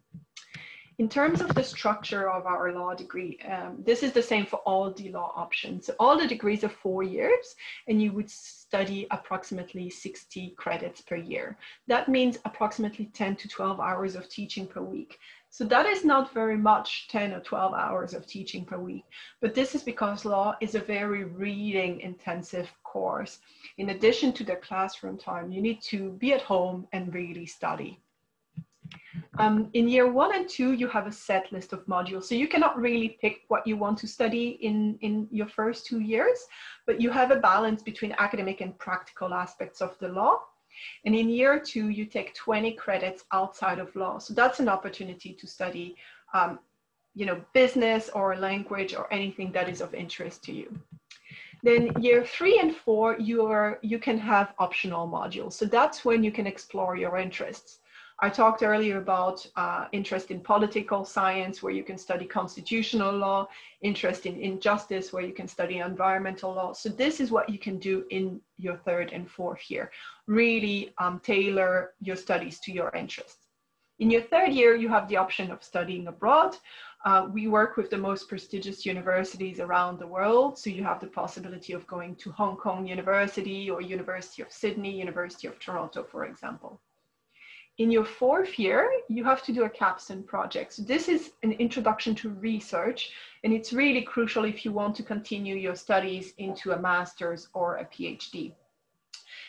In 0.99 1.08
terms 1.08 1.41
of 1.41 1.52
the 1.56 1.64
structure 1.64 2.31
of 2.31 2.46
our 2.46 2.70
law 2.70 2.94
degree, 2.94 3.37
um, 3.50 3.82
this 3.85 4.05
is 4.05 4.12
the 4.12 4.23
same 4.23 4.46
for 4.46 4.58
all 4.58 4.93
the 4.93 5.11
law 5.11 5.32
options. 5.35 5.87
So 5.87 5.94
all 5.99 6.17
the 6.17 6.29
degrees 6.29 6.62
are 6.62 6.69
four 6.69 7.02
years 7.02 7.56
and 7.88 8.00
you 8.00 8.12
would 8.12 8.31
study 8.31 9.08
approximately 9.11 9.91
60 9.91 10.50
credits 10.50 11.00
per 11.00 11.17
year. 11.17 11.58
That 11.88 12.08
means 12.08 12.38
approximately 12.44 13.06
10 13.06 13.35
to 13.37 13.49
12 13.49 13.81
hours 13.81 14.14
of 14.14 14.29
teaching 14.29 14.69
per 14.69 14.82
week. 14.82 15.19
So 15.50 15.64
that 15.64 15.87
is 15.87 16.05
not 16.05 16.32
very 16.32 16.56
much 16.56 17.08
10 17.08 17.32
or 17.32 17.41
12 17.41 17.74
hours 17.74 18.15
of 18.15 18.27
teaching 18.29 18.65
per 18.65 18.79
week, 18.79 19.05
but 19.41 19.53
this 19.53 19.74
is 19.74 19.82
because 19.82 20.24
law 20.24 20.55
is 20.60 20.77
a 20.77 20.81
very 20.81 21.24
reading 21.24 22.01
intensive 22.03 22.72
course. 22.84 23.41
In 23.79 23.91
addition 23.91 24.32
to 24.34 24.44
the 24.44 24.56
classroom 24.56 25.19
time, 25.19 25.51
you 25.51 25.60
need 25.60 25.82
to 25.82 26.10
be 26.13 26.32
at 26.32 26.43
home 26.43 26.86
and 26.93 27.13
really 27.13 27.46
study. 27.46 28.01
Um, 29.39 29.70
in 29.74 29.89
year 29.89 30.10
one 30.10 30.34
and 30.34 30.48
two, 30.48 30.72
you 30.72 30.89
have 30.89 31.06
a 31.06 31.13
set 31.13 31.51
list 31.53 31.72
of 31.72 31.86
modules. 31.86 32.24
So 32.24 32.34
you 32.34 32.48
cannot 32.48 32.79
really 32.81 33.19
pick 33.20 33.43
what 33.48 33.67
you 33.67 33.77
want 33.77 33.98
to 33.98 34.06
study 34.06 34.58
in, 34.60 34.98
in 35.01 35.29
your 35.31 35.48
first 35.48 35.86
two 35.86 36.01
years, 36.01 36.39
but 36.86 37.01
you 37.01 37.10
have 37.10 37.31
a 37.31 37.36
balance 37.36 37.82
between 37.82 38.15
academic 38.19 38.60
and 38.60 38.77
practical 38.79 39.34
aspects 39.34 39.81
of 39.81 39.98
the 39.98 40.08
law. 40.08 40.39
And 41.05 41.15
in 41.15 41.29
year 41.29 41.60
two, 41.60 41.89
you 41.89 42.05
take 42.05 42.34
20 42.34 42.72
credits 42.72 43.24
outside 43.32 43.79
of 43.79 43.94
law. 43.94 44.19
So 44.19 44.34
that's 44.34 44.60
an 44.60 44.69
opportunity 44.69 45.32
to 45.34 45.46
study, 45.46 45.96
um, 46.32 46.58
you 47.15 47.27
know, 47.27 47.41
business 47.53 48.10
or 48.10 48.36
language 48.36 48.94
or 48.94 49.13
anything 49.13 49.53
that 49.53 49.69
is 49.69 49.81
of 49.81 49.94
interest 49.94 50.43
to 50.44 50.53
you. 50.53 50.79
Then 51.63 51.93
year 51.98 52.24
three 52.24 52.58
and 52.58 52.77
four, 52.77 53.17
you, 53.19 53.46
are, 53.46 53.79
you 53.82 53.98
can 53.98 54.19
have 54.19 54.53
optional 54.58 55.08
modules. 55.08 55.55
So 55.55 55.65
that's 55.65 56.05
when 56.05 56.22
you 56.22 56.31
can 56.31 56.46
explore 56.46 56.96
your 56.96 57.17
interests. 57.17 57.79
I 58.21 58.31
talked 58.31 58.63
earlier 58.63 58.99
about 58.99 59.44
uh, 59.56 59.87
interest 59.91 60.31
in 60.31 60.41
political 60.41 61.05
science, 61.05 61.63
where 61.63 61.73
you 61.73 61.83
can 61.83 61.99
study 61.99 62.27
constitutional 62.27 63.13
law, 63.13 63.49
interest 63.83 64.25
in 64.25 64.39
injustice, 64.41 65.13
where 65.13 65.25
you 65.25 65.33
can 65.33 65.49
study 65.49 65.79
environmental 65.79 66.55
law. 66.55 66.73
So 66.73 66.89
this 66.89 67.19
is 67.19 67.33
what 67.33 67.49
you 67.49 67.59
can 67.59 67.79
do 67.79 68.05
in 68.11 68.41
your 68.56 68.77
third 68.77 69.13
and 69.13 69.29
fourth 69.29 69.69
year. 69.69 69.91
Really 70.29 70.94
um, 70.99 71.21
tailor 71.21 71.94
your 72.01 72.15
studies 72.15 72.61
to 72.61 72.73
your 72.73 72.91
interests. 72.94 73.49
In 73.99 74.11
your 74.11 74.23
third 74.23 74.53
year, 74.53 74.77
you 74.77 74.89
have 74.89 75.09
the 75.09 75.17
option 75.17 75.51
of 75.51 75.65
studying 75.65 76.06
abroad. 76.06 76.56
Uh, 77.05 77.29
we 77.33 77.49
work 77.49 77.77
with 77.77 77.91
the 77.91 77.99
most 77.99 78.29
prestigious 78.29 78.87
universities 78.87 79.59
around 79.61 79.99
the 79.99 80.06
world. 80.06 80.56
So 80.59 80.71
you 80.71 80.85
have 80.85 81.01
the 81.01 81.09
possibility 81.09 81.73
of 81.73 81.87
going 81.87 82.15
to 82.17 82.31
Hong 82.33 82.56
Kong 82.56 82.87
University 82.87 83.69
or 83.71 83.81
University 83.81 84.43
of 84.43 84.53
Sydney, 84.53 84.99
University 84.99 85.49
of 85.49 85.59
Toronto, 85.59 86.05
for 86.05 86.25
example. 86.25 86.81
In 87.78 87.90
your 87.90 88.04
fourth 88.04 88.58
year, 88.58 88.88
you 89.08 89.24
have 89.24 89.43
to 89.44 89.52
do 89.52 89.64
a 89.64 89.70
capstone 89.70 90.22
project. 90.22 90.74
So 90.74 90.82
this 90.82 91.08
is 91.08 91.32
an 91.43 91.52
introduction 91.52 92.14
to 92.16 92.31
research, 92.31 93.10
and 93.43 93.52
it's 93.52 93.72
really 93.72 94.02
crucial 94.02 94.44
if 94.44 94.64
you 94.64 94.72
want 94.72 94.94
to 94.96 95.02
continue 95.02 95.56
your 95.56 95.74
studies 95.74 96.34
into 96.38 96.72
a 96.72 96.78
master's 96.78 97.48
or 97.52 97.76
a 97.78 97.84
PhD. 97.84 98.52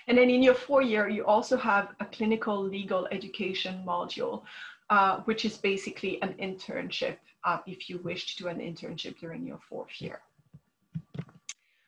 And 0.07 0.17
then 0.17 0.29
in 0.29 0.41
your 0.41 0.55
four 0.55 0.81
year, 0.81 1.07
you 1.07 1.25
also 1.25 1.57
have 1.57 1.93
a 1.99 2.05
clinical 2.05 2.61
legal 2.61 3.07
education 3.11 3.83
module. 3.85 4.43
uh, 4.89 5.21
which 5.21 5.45
is 5.45 5.57
basically 5.57 6.21
an 6.21 6.33
internship 6.33 7.17
uh, 7.43 7.59
if 7.65 7.89
you 7.89 7.97
wish 7.99 8.35
to 8.35 8.43
do 8.43 8.49
an 8.49 8.59
internship 8.59 9.17
during 9.19 9.45
your 9.45 9.59
fourth 9.69 9.99
year. 9.99 10.19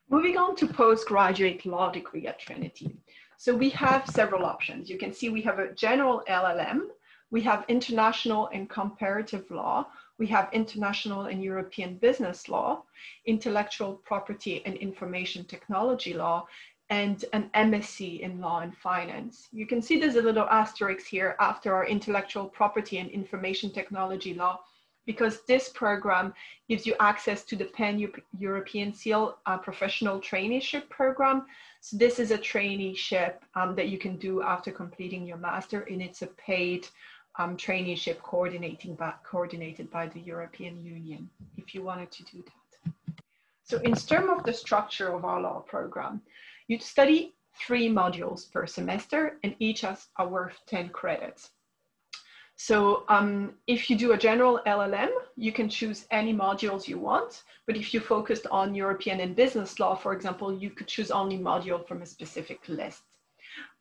Moving 0.10 0.38
on 0.38 0.56
to 0.56 0.68
postgraduate 0.68 1.66
law 1.66 1.92
degree 1.92 2.28
at 2.28 2.40
Trinity. 2.40 2.98
So 3.38 3.56
we 3.56 3.70
have 3.70 4.08
several 4.08 4.46
options. 4.46 4.90
You 4.90 4.98
can 4.98 5.14
see 5.14 5.30
we 5.30 5.44
have 5.44 5.60
a 5.60 5.72
general 5.74 6.24
LLM, 6.28 6.88
we 7.30 7.42
have 7.42 7.66
international 7.68 8.48
and 8.48 8.70
comparative 8.70 9.50
law, 9.52 9.88
we 10.18 10.26
have 10.28 10.50
international 10.52 11.28
and 11.28 11.44
European 11.44 11.98
business 11.98 12.50
law, 12.50 12.84
intellectual 13.26 13.94
property 14.04 14.64
and 14.66 14.76
information 14.78 15.46
technology 15.46 16.14
law, 16.14 16.48
and 16.90 17.26
an 17.34 17.50
MSc 17.54 18.22
in 18.22 18.40
law 18.40 18.62
and 18.62 18.76
finance. 18.76 19.50
You 19.52 19.68
can 19.68 19.82
see 19.82 20.00
there's 20.00 20.16
a 20.16 20.22
little 20.22 20.48
asterisk 20.50 21.06
here 21.06 21.36
after 21.40 21.76
our 21.76 21.86
intellectual 21.86 22.46
property 22.46 22.98
and 22.98 23.10
information 23.12 23.72
technology 23.72 24.34
law 24.34 24.62
because 25.06 25.44
this 25.46 25.70
program 25.70 26.34
gives 26.68 26.86
you 26.86 26.94
access 27.00 27.44
to 27.46 27.56
the 27.56 27.66
Pan-European 27.66 28.94
SEAL 28.94 29.38
uh, 29.46 29.58
professional 29.58 30.20
traineeship 30.20 30.90
program. 30.90 31.46
So 31.88 31.96
this 31.96 32.20
is 32.20 32.32
a 32.32 32.38
traineeship 32.38 33.36
um, 33.56 33.74
that 33.76 33.88
you 33.88 33.98
can 33.98 34.18
do 34.18 34.42
after 34.42 34.74
completing 34.74 35.26
your 35.26 35.38
master 35.38 35.84
and 35.84 36.02
it's 36.02 36.22
a 36.22 36.28
paid 36.28 36.86
um, 37.40 37.56
traineeship 37.56 38.22
coordinating 38.22 38.94
by, 38.96 39.14
coordinated 39.24 39.90
by 39.90 40.08
the 40.08 40.20
European 40.20 40.84
Union 40.84 41.30
if 41.56 41.74
you 41.74 41.82
wanted 41.82 42.12
to 42.12 42.24
do 42.26 42.44
that. 42.44 42.94
So 43.64 43.78
in 43.78 43.94
terms 43.94 44.30
of 44.38 44.44
the 44.44 44.52
structure 44.52 45.14
of 45.14 45.24
our 45.24 45.40
law 45.40 45.62
program, 45.62 46.22
you 46.68 46.78
study 46.80 47.36
three 47.56 47.88
modules 47.88 48.52
per 48.52 48.68
semester 48.68 49.38
and 49.46 49.56
each 49.60 49.80
has 49.80 50.08
are 50.18 50.28
worth 50.28 50.60
10 50.68 50.90
credits. 50.90 51.52
So 52.57 53.05
um, 53.09 53.55
if 53.67 53.91
you 53.91 53.97
do 53.97 54.13
a 54.13 54.17
general 54.17 54.61
LLM, 54.67 55.11
you 55.37 55.53
can 55.53 55.69
choose 55.69 56.07
any 56.11 56.33
modules 56.33 56.87
you 56.87 56.99
want. 56.99 57.43
But 57.67 57.77
if 57.77 57.93
you 57.93 58.01
focused 58.01 58.47
on 58.51 58.75
European 58.75 59.21
and 59.21 59.35
business 59.35 59.81
law, 59.81 59.95
for 59.95 60.13
example, 60.13 60.53
you 60.53 60.71
could 60.71 60.87
choose 60.87 61.11
only 61.11 61.39
module 61.39 61.87
from 61.87 62.03
a 62.03 62.07
specific 62.07 62.61
list. 62.69 63.03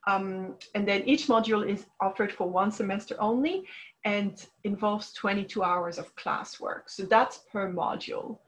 Um, 0.08 0.56
and 0.74 0.88
then 0.88 1.04
each 1.06 1.28
module 1.28 1.68
is 1.68 1.86
offered 2.00 2.32
for 2.32 2.50
one 2.50 2.72
semester 2.72 3.16
only 3.20 3.68
and 4.04 4.44
involves 4.64 5.14
22 5.14 5.64
hours 5.64 6.00
of 6.00 6.16
classwork. 6.16 6.84
So 6.88 7.04
that's 7.04 7.42
per 7.52 7.72
module. 7.72 8.40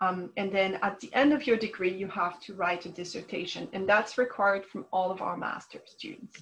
Um, 0.00 0.30
and 0.36 0.50
then 0.50 0.78
at 0.82 0.98
the 1.00 1.12
end 1.12 1.32
of 1.32 1.46
your 1.46 1.56
degree, 1.56 1.94
you 1.94 2.08
have 2.08 2.40
to 2.40 2.54
write 2.54 2.86
a 2.86 2.88
dissertation, 2.88 3.68
and 3.72 3.88
that's 3.88 4.18
required 4.18 4.64
from 4.66 4.84
all 4.92 5.12
of 5.12 5.22
our 5.22 5.36
master 5.36 5.80
students. 5.86 6.40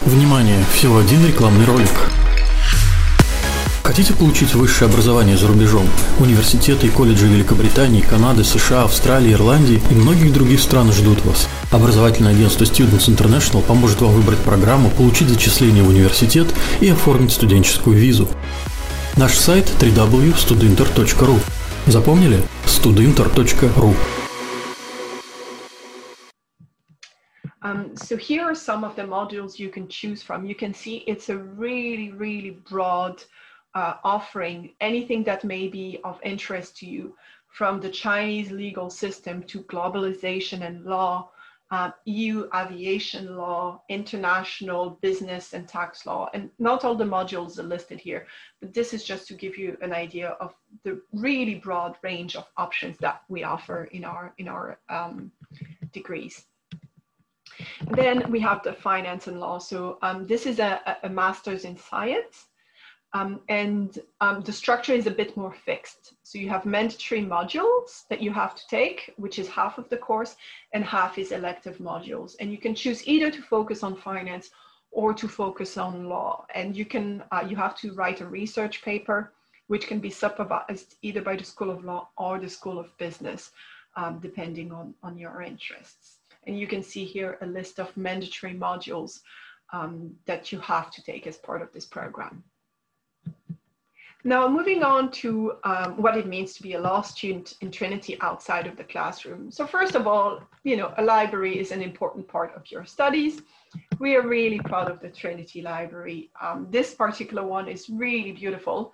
Внимание! 0.00 0.62
Всего 0.74 0.98
один 0.98 1.26
рекламный 1.26 1.64
ролик. 1.64 1.88
Хотите 3.89 4.13
получить 4.13 4.53
высшее 4.53 4.87
образование 4.87 5.35
за 5.35 5.47
рубежом? 5.47 5.87
Университеты 6.19 6.85
и 6.85 6.89
колледжи 6.91 7.25
Великобритании, 7.25 8.01
Канады, 8.01 8.43
США, 8.43 8.83
Австралии, 8.83 9.33
Ирландии 9.33 9.81
и 9.89 9.95
многих 9.95 10.31
других 10.31 10.61
стран 10.61 10.91
ждут 10.91 11.25
вас. 11.25 11.49
Образовательное 11.71 12.33
агентство 12.33 12.65
Students 12.65 13.07
International 13.07 13.63
поможет 13.63 14.01
вам 14.01 14.11
выбрать 14.11 14.37
программу, 14.43 14.91
получить 14.91 15.29
зачисление 15.29 15.81
в 15.81 15.89
университет 15.89 16.53
и 16.81 16.89
оформить 16.89 17.31
студенческую 17.31 17.97
визу. 17.97 18.29
Наш 19.17 19.33
сайт 19.33 19.65
www.studinter.ru 19.81 21.39
Запомнили? 21.87 22.43
studinter.ru 22.67 23.95
Um, 27.61 27.93
so 27.95 28.15
here 28.15 28.43
are 28.43 28.55
some 28.55 28.85
of 28.85 28.95
the 28.95 29.03
modules 29.03 29.59
you 29.59 29.69
can 29.69 29.87
choose 29.89 30.23
from. 30.23 30.45
You 30.45 30.55
can 30.55 30.73
see 30.73 31.03
it's 31.07 31.29
a 31.29 31.37
really, 31.37 32.11
really 32.11 32.51
broad 32.69 33.21
uh, 33.79 33.95
offering 34.03 34.73
anything 34.81 35.23
that 35.23 35.45
may 35.45 35.65
be 35.69 35.99
of 36.03 36.19
interest 36.21 36.75
to 36.77 36.85
you 36.85 37.15
from 37.47 37.79
the 37.79 37.89
Chinese 37.89 38.51
legal 38.51 38.89
system 38.89 39.41
to 39.43 39.63
globalization 39.73 40.59
and 40.67 40.83
law, 40.83 41.29
uh, 41.71 41.91
EU 42.03 42.49
aviation 42.53 43.37
law, 43.37 43.81
international 43.87 44.83
business 45.01 45.53
and 45.53 45.65
tax 45.65 46.05
law. 46.05 46.29
And 46.33 46.49
not 46.59 46.83
all 46.83 46.95
the 46.95 47.11
modules 47.17 47.57
are 47.57 47.71
listed 47.75 47.99
here, 48.01 48.27
but 48.59 48.73
this 48.73 48.93
is 48.93 49.05
just 49.05 49.27
to 49.29 49.33
give 49.33 49.57
you 49.57 49.77
an 49.81 49.93
idea 49.93 50.29
of 50.41 50.53
the 50.83 51.01
really 51.13 51.55
broad 51.55 51.95
range 52.01 52.35
of 52.35 52.45
options 52.57 52.97
that 52.97 53.21
we 53.29 53.43
offer 53.43 53.85
in 53.97 54.03
our, 54.03 54.33
in 54.39 54.49
our 54.49 54.77
um, 54.89 55.31
degrees. 55.93 56.45
then 57.91 58.29
we 58.29 58.41
have 58.41 58.61
the 58.63 58.73
finance 58.73 59.27
and 59.27 59.39
law. 59.39 59.57
So 59.57 59.99
um, 60.01 60.27
this 60.27 60.45
is 60.45 60.59
a, 60.59 60.97
a 61.03 61.09
master's 61.09 61.63
in 61.63 61.77
science. 61.77 62.49
Um, 63.13 63.41
and 63.49 63.97
um, 64.21 64.41
the 64.41 64.53
structure 64.53 64.93
is 64.93 65.07
a 65.07 65.11
bit 65.11 65.35
more 65.35 65.51
fixed. 65.51 66.13
So 66.23 66.37
you 66.37 66.47
have 66.49 66.65
mandatory 66.65 67.21
modules 67.21 68.07
that 68.09 68.21
you 68.21 68.31
have 68.31 68.53
to 68.55 68.67
take, 68.67 69.13
which 69.17 69.39
is 69.39 69.47
half 69.47 69.79
of 69.79 69.89
the 69.89 69.97
course, 69.97 70.35
and 70.73 70.83
half 70.83 71.17
is 71.17 71.31
elective 71.31 71.79
modules. 71.79 72.35
And 72.39 72.51
you 72.51 72.59
can 72.59 72.75
choose 72.75 73.07
either 73.07 73.31
to 73.31 73.41
focus 73.41 73.81
on 73.81 73.95
finance 73.95 74.51
or 74.91 75.13
to 75.13 75.27
focus 75.27 75.77
on 75.77 76.07
law. 76.07 76.45
And 76.53 76.75
you 76.75 76.85
can 76.85 77.23
uh, 77.31 77.45
you 77.47 77.55
have 77.55 77.75
to 77.77 77.93
write 77.93 78.21
a 78.21 78.27
research 78.27 78.83
paper, 78.83 79.33
which 79.67 79.87
can 79.87 79.99
be 79.99 80.11
supervised 80.11 80.95
either 81.01 81.21
by 81.21 81.35
the 81.35 81.43
School 81.43 81.71
of 81.71 81.83
Law 81.83 82.09
or 82.17 82.39
the 82.39 82.49
School 82.49 82.77
of 82.79 82.95
Business, 82.97 83.51
um, 83.95 84.19
depending 84.19 84.71
on, 84.71 84.93
on 85.01 85.17
your 85.17 85.41
interests. 85.41 86.17
And 86.45 86.59
you 86.59 86.67
can 86.67 86.83
see 86.83 87.05
here 87.05 87.37
a 87.41 87.45
list 87.45 87.79
of 87.79 87.95
mandatory 87.97 88.53
modules 88.53 89.21
um, 89.73 90.15
that 90.25 90.51
you 90.51 90.59
have 90.59 90.89
to 90.91 91.03
take 91.03 91.27
as 91.27 91.37
part 91.37 91.61
of 91.61 91.71
this 91.73 91.85
program. 91.85 92.43
Now, 94.25 94.49
moving 94.49 94.83
on 94.83 95.11
to 95.11 95.53
um, 95.63 96.01
what 96.01 96.17
it 96.17 96.27
means 96.27 96.53
to 96.55 96.63
be 96.63 96.73
a 96.73 96.79
law 96.79 97.01
student 97.01 97.53
in 97.61 97.71
Trinity 97.71 98.17
outside 98.19 98.67
of 98.67 98.75
the 98.75 98.83
classroom. 98.83 99.49
So 99.49 99.65
first 99.65 99.95
of 99.95 100.07
all, 100.07 100.41
you 100.65 100.75
know, 100.75 100.93
a 100.97 101.03
library 101.03 101.57
is 101.57 101.71
an 101.71 101.81
important 101.81 102.27
part 102.27 102.53
of 102.53 102.69
your 102.69 102.83
studies. 102.83 103.41
We 103.97 104.17
are 104.17 104.27
really 104.27 104.59
proud 104.59 104.91
of 104.91 104.99
the 104.99 105.07
Trinity 105.07 105.61
Library. 105.61 106.31
Um, 106.41 106.67
this 106.69 106.93
particular 106.93 107.45
one 107.45 107.69
is 107.69 107.89
really 107.89 108.33
beautiful. 108.33 108.93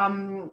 Um, 0.00 0.50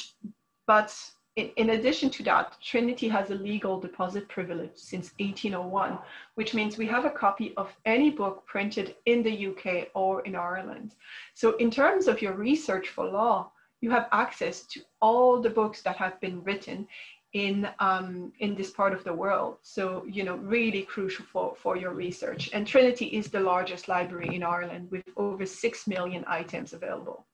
but 0.67 0.95
in, 1.35 1.49
in, 1.55 1.71
addition 1.71 2.11
to 2.11 2.23
that, 2.23 2.57
Trinity 2.61 3.07
has 3.07 3.31
a 3.31 3.35
legal 3.35 3.79
deposit 3.79 4.29
privilege 4.29 4.75
since 4.75 5.13
1801, 5.17 5.97
which 6.35 6.53
means 6.53 6.77
we 6.77 6.85
have 6.85 7.05
a 7.05 7.09
copy 7.09 7.55
of 7.57 7.73
any 7.85 8.11
book 8.11 8.45
printed 8.45 8.95
in 9.07 9.23
the 9.23 9.47
UK 9.47 9.87
or 9.95 10.21
in 10.21 10.35
Ireland. 10.35 10.93
So 11.33 11.55
in 11.57 11.71
terms 11.71 12.07
of 12.07 12.21
your 12.21 12.33
research 12.33 12.89
for 12.89 13.05
law, 13.05 13.51
you 13.81 13.89
have 13.89 14.07
access 14.11 14.63
to 14.67 14.81
all 15.01 15.41
the 15.41 15.49
books 15.49 15.81
that 15.81 15.97
have 15.97 16.19
been 16.21 16.43
written 16.43 16.87
in 17.33 17.67
um, 17.79 18.31
in 18.39 18.55
this 18.55 18.71
part 18.71 18.93
of 18.93 19.03
the 19.03 19.13
world. 19.13 19.57
So 19.61 20.05
you 20.07 20.23
know, 20.23 20.35
really 20.35 20.83
crucial 20.83 21.25
for 21.25 21.55
for 21.55 21.77
your 21.77 21.93
research. 21.93 22.49
And 22.53 22.67
Trinity 22.67 23.05
is 23.07 23.27
the 23.27 23.39
largest 23.39 23.87
library 23.87 24.35
in 24.35 24.43
Ireland 24.43 24.89
with 24.91 25.05
over 25.17 25.45
six 25.45 25.87
million 25.87 26.23
items 26.27 26.73
available. 26.73 27.25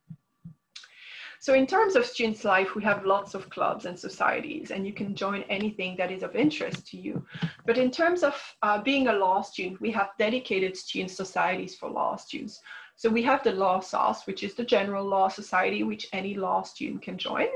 So 1.39 1.53
in 1.53 1.67
terms 1.67 1.95
of 1.95 2.05
students' 2.05 2.43
life, 2.43 2.73
we 2.75 2.83
have 2.83 3.05
lots 3.05 3.35
of 3.35 3.49
clubs 3.49 3.85
and 3.85 3.97
societies, 3.97 4.71
and 4.71 4.87
you 4.87 4.93
can 4.93 5.15
join 5.15 5.43
anything 5.43 5.95
that 5.97 6.11
is 6.11 6.23
of 6.23 6.35
interest 6.35 6.87
to 6.87 6.97
you. 6.97 7.23
But 7.65 7.77
in 7.77 7.91
terms 7.91 8.23
of 8.23 8.35
uh, 8.63 8.81
being 8.81 9.07
a 9.07 9.13
law 9.13 9.41
student, 9.41 9.79
we 9.79 9.91
have 9.91 10.09
dedicated 10.17 10.75
student 10.75 11.11
societies 11.11 11.75
for 11.75 11.89
law 11.89 12.15
students. 12.15 12.59
So 12.97 13.09
we 13.09 13.21
have 13.23 13.43
the 13.43 13.51
Law 13.51 13.79
Soc, 13.79 14.25
which 14.25 14.41
is 14.43 14.55
the 14.55 14.65
General 14.65 15.05
Law 15.05 15.27
Society, 15.27 15.83
which 15.83 16.07
any 16.13 16.33
law 16.33 16.63
student 16.63 17.03
can 17.03 17.17
join. 17.17 17.47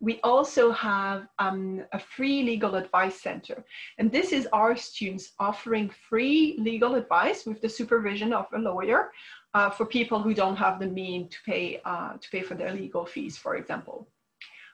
We 0.00 0.20
also 0.22 0.70
have 0.70 1.28
um, 1.38 1.82
a 1.92 1.98
free 1.98 2.42
legal 2.42 2.74
advice 2.74 3.20
center. 3.20 3.64
And 3.98 4.12
this 4.12 4.32
is 4.32 4.46
our 4.52 4.76
students 4.76 5.32
offering 5.38 5.90
free 6.08 6.56
legal 6.58 6.94
advice 6.94 7.46
with 7.46 7.62
the 7.62 7.68
supervision 7.68 8.34
of 8.34 8.46
a 8.54 8.58
lawyer 8.58 9.12
uh, 9.54 9.70
for 9.70 9.86
people 9.86 10.20
who 10.20 10.34
don't 10.34 10.56
have 10.56 10.78
the 10.78 10.86
mean 10.86 11.28
to 11.28 11.38
pay, 11.46 11.80
uh, 11.86 12.12
to 12.14 12.30
pay 12.30 12.42
for 12.42 12.54
their 12.54 12.74
legal 12.74 13.06
fees, 13.06 13.38
for 13.38 13.56
example. 13.56 14.06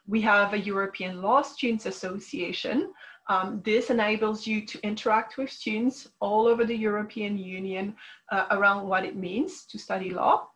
We 0.08 0.20
have 0.22 0.52
a 0.52 0.58
European 0.58 1.22
Law 1.22 1.42
Students 1.42 1.86
Association, 1.86 2.92
um, 3.28 3.60
this 3.64 3.90
enables 3.90 4.46
you 4.46 4.64
to 4.66 4.80
interact 4.82 5.36
with 5.36 5.50
students 5.50 6.08
all 6.20 6.46
over 6.46 6.64
the 6.64 6.76
European 6.76 7.36
Union 7.36 7.94
uh, 8.30 8.46
around 8.50 8.86
what 8.86 9.04
it 9.04 9.16
means 9.16 9.64
to 9.64 9.78
study 9.78 10.10
law. 10.10 10.48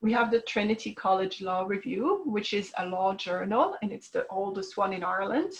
We 0.00 0.12
have 0.12 0.30
the 0.30 0.42
Trinity 0.42 0.94
College 0.94 1.42
Law 1.42 1.64
Review, 1.64 2.22
which 2.24 2.52
is 2.52 2.72
a 2.78 2.86
law 2.86 3.14
journal, 3.14 3.76
and 3.82 3.90
it's 3.90 4.10
the 4.10 4.26
oldest 4.28 4.76
one 4.76 4.92
in 4.92 5.02
Ireland. 5.02 5.52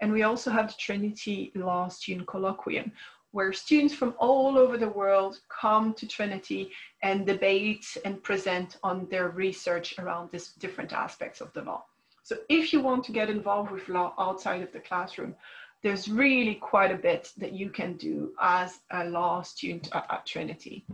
And 0.00 0.12
we 0.12 0.22
also 0.22 0.50
have 0.50 0.68
the 0.68 0.78
Trinity 0.78 1.50
Law 1.56 1.88
Student 1.88 2.28
Colloquium, 2.28 2.92
where 3.32 3.52
students 3.52 3.94
from 3.94 4.14
all 4.18 4.56
over 4.58 4.76
the 4.76 4.88
world 4.88 5.40
come 5.48 5.94
to 5.94 6.06
Trinity 6.06 6.70
and 7.02 7.26
debate 7.26 7.86
and 8.04 8.22
present 8.22 8.76
on 8.84 9.08
their 9.10 9.30
research 9.30 9.98
around 9.98 10.30
these 10.30 10.48
different 10.60 10.92
aspects 10.92 11.40
of 11.40 11.52
the 11.52 11.62
law. 11.62 11.84
So 12.22 12.36
if 12.48 12.72
you 12.72 12.80
want 12.80 13.02
to 13.04 13.12
get 13.12 13.28
involved 13.28 13.72
with 13.72 13.88
law 13.88 14.14
outside 14.18 14.62
of 14.62 14.72
the 14.72 14.78
classroom, 14.78 15.34
there's 15.82 16.08
really 16.08 16.56
quite 16.56 16.90
a 16.90 16.96
bit 16.96 17.32
that 17.38 17.52
you 17.52 17.70
can 17.70 17.94
do 17.94 18.32
as 18.40 18.80
a 18.90 19.04
law 19.04 19.42
student 19.42 19.88
at, 19.94 20.26
Trinity. 20.26 20.84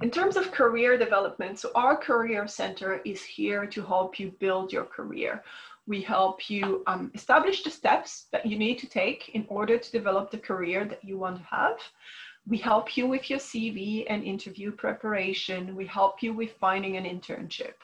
In 0.00 0.10
terms 0.10 0.36
of 0.36 0.52
career 0.52 0.96
development, 0.96 1.58
so 1.58 1.70
our 1.74 1.96
career 1.96 2.46
center 2.46 3.00
is 3.04 3.24
here 3.24 3.66
to 3.66 3.82
help 3.82 4.20
you 4.20 4.30
build 4.38 4.72
your 4.72 4.84
career. 4.84 5.42
We 5.88 6.02
help 6.02 6.48
you 6.48 6.84
um, 6.86 7.10
establish 7.14 7.64
the 7.64 7.70
steps 7.70 8.26
that 8.30 8.46
you 8.46 8.58
need 8.58 8.78
to 8.78 8.88
take 8.88 9.30
in 9.30 9.44
order 9.48 9.76
to 9.78 9.90
develop 9.92 10.30
the 10.30 10.38
career 10.38 10.84
that 10.84 11.02
you 11.02 11.18
want 11.18 11.38
to 11.38 11.44
have. 11.44 11.78
We 12.46 12.58
help 12.58 12.96
you 12.96 13.08
with 13.08 13.28
your 13.28 13.40
CV 13.40 14.06
and 14.08 14.22
interview 14.22 14.70
preparation. 14.70 15.74
We 15.74 15.86
help 15.86 16.22
you 16.22 16.32
with 16.32 16.52
finding 16.60 16.96
an 16.96 17.04
internship. 17.04 17.74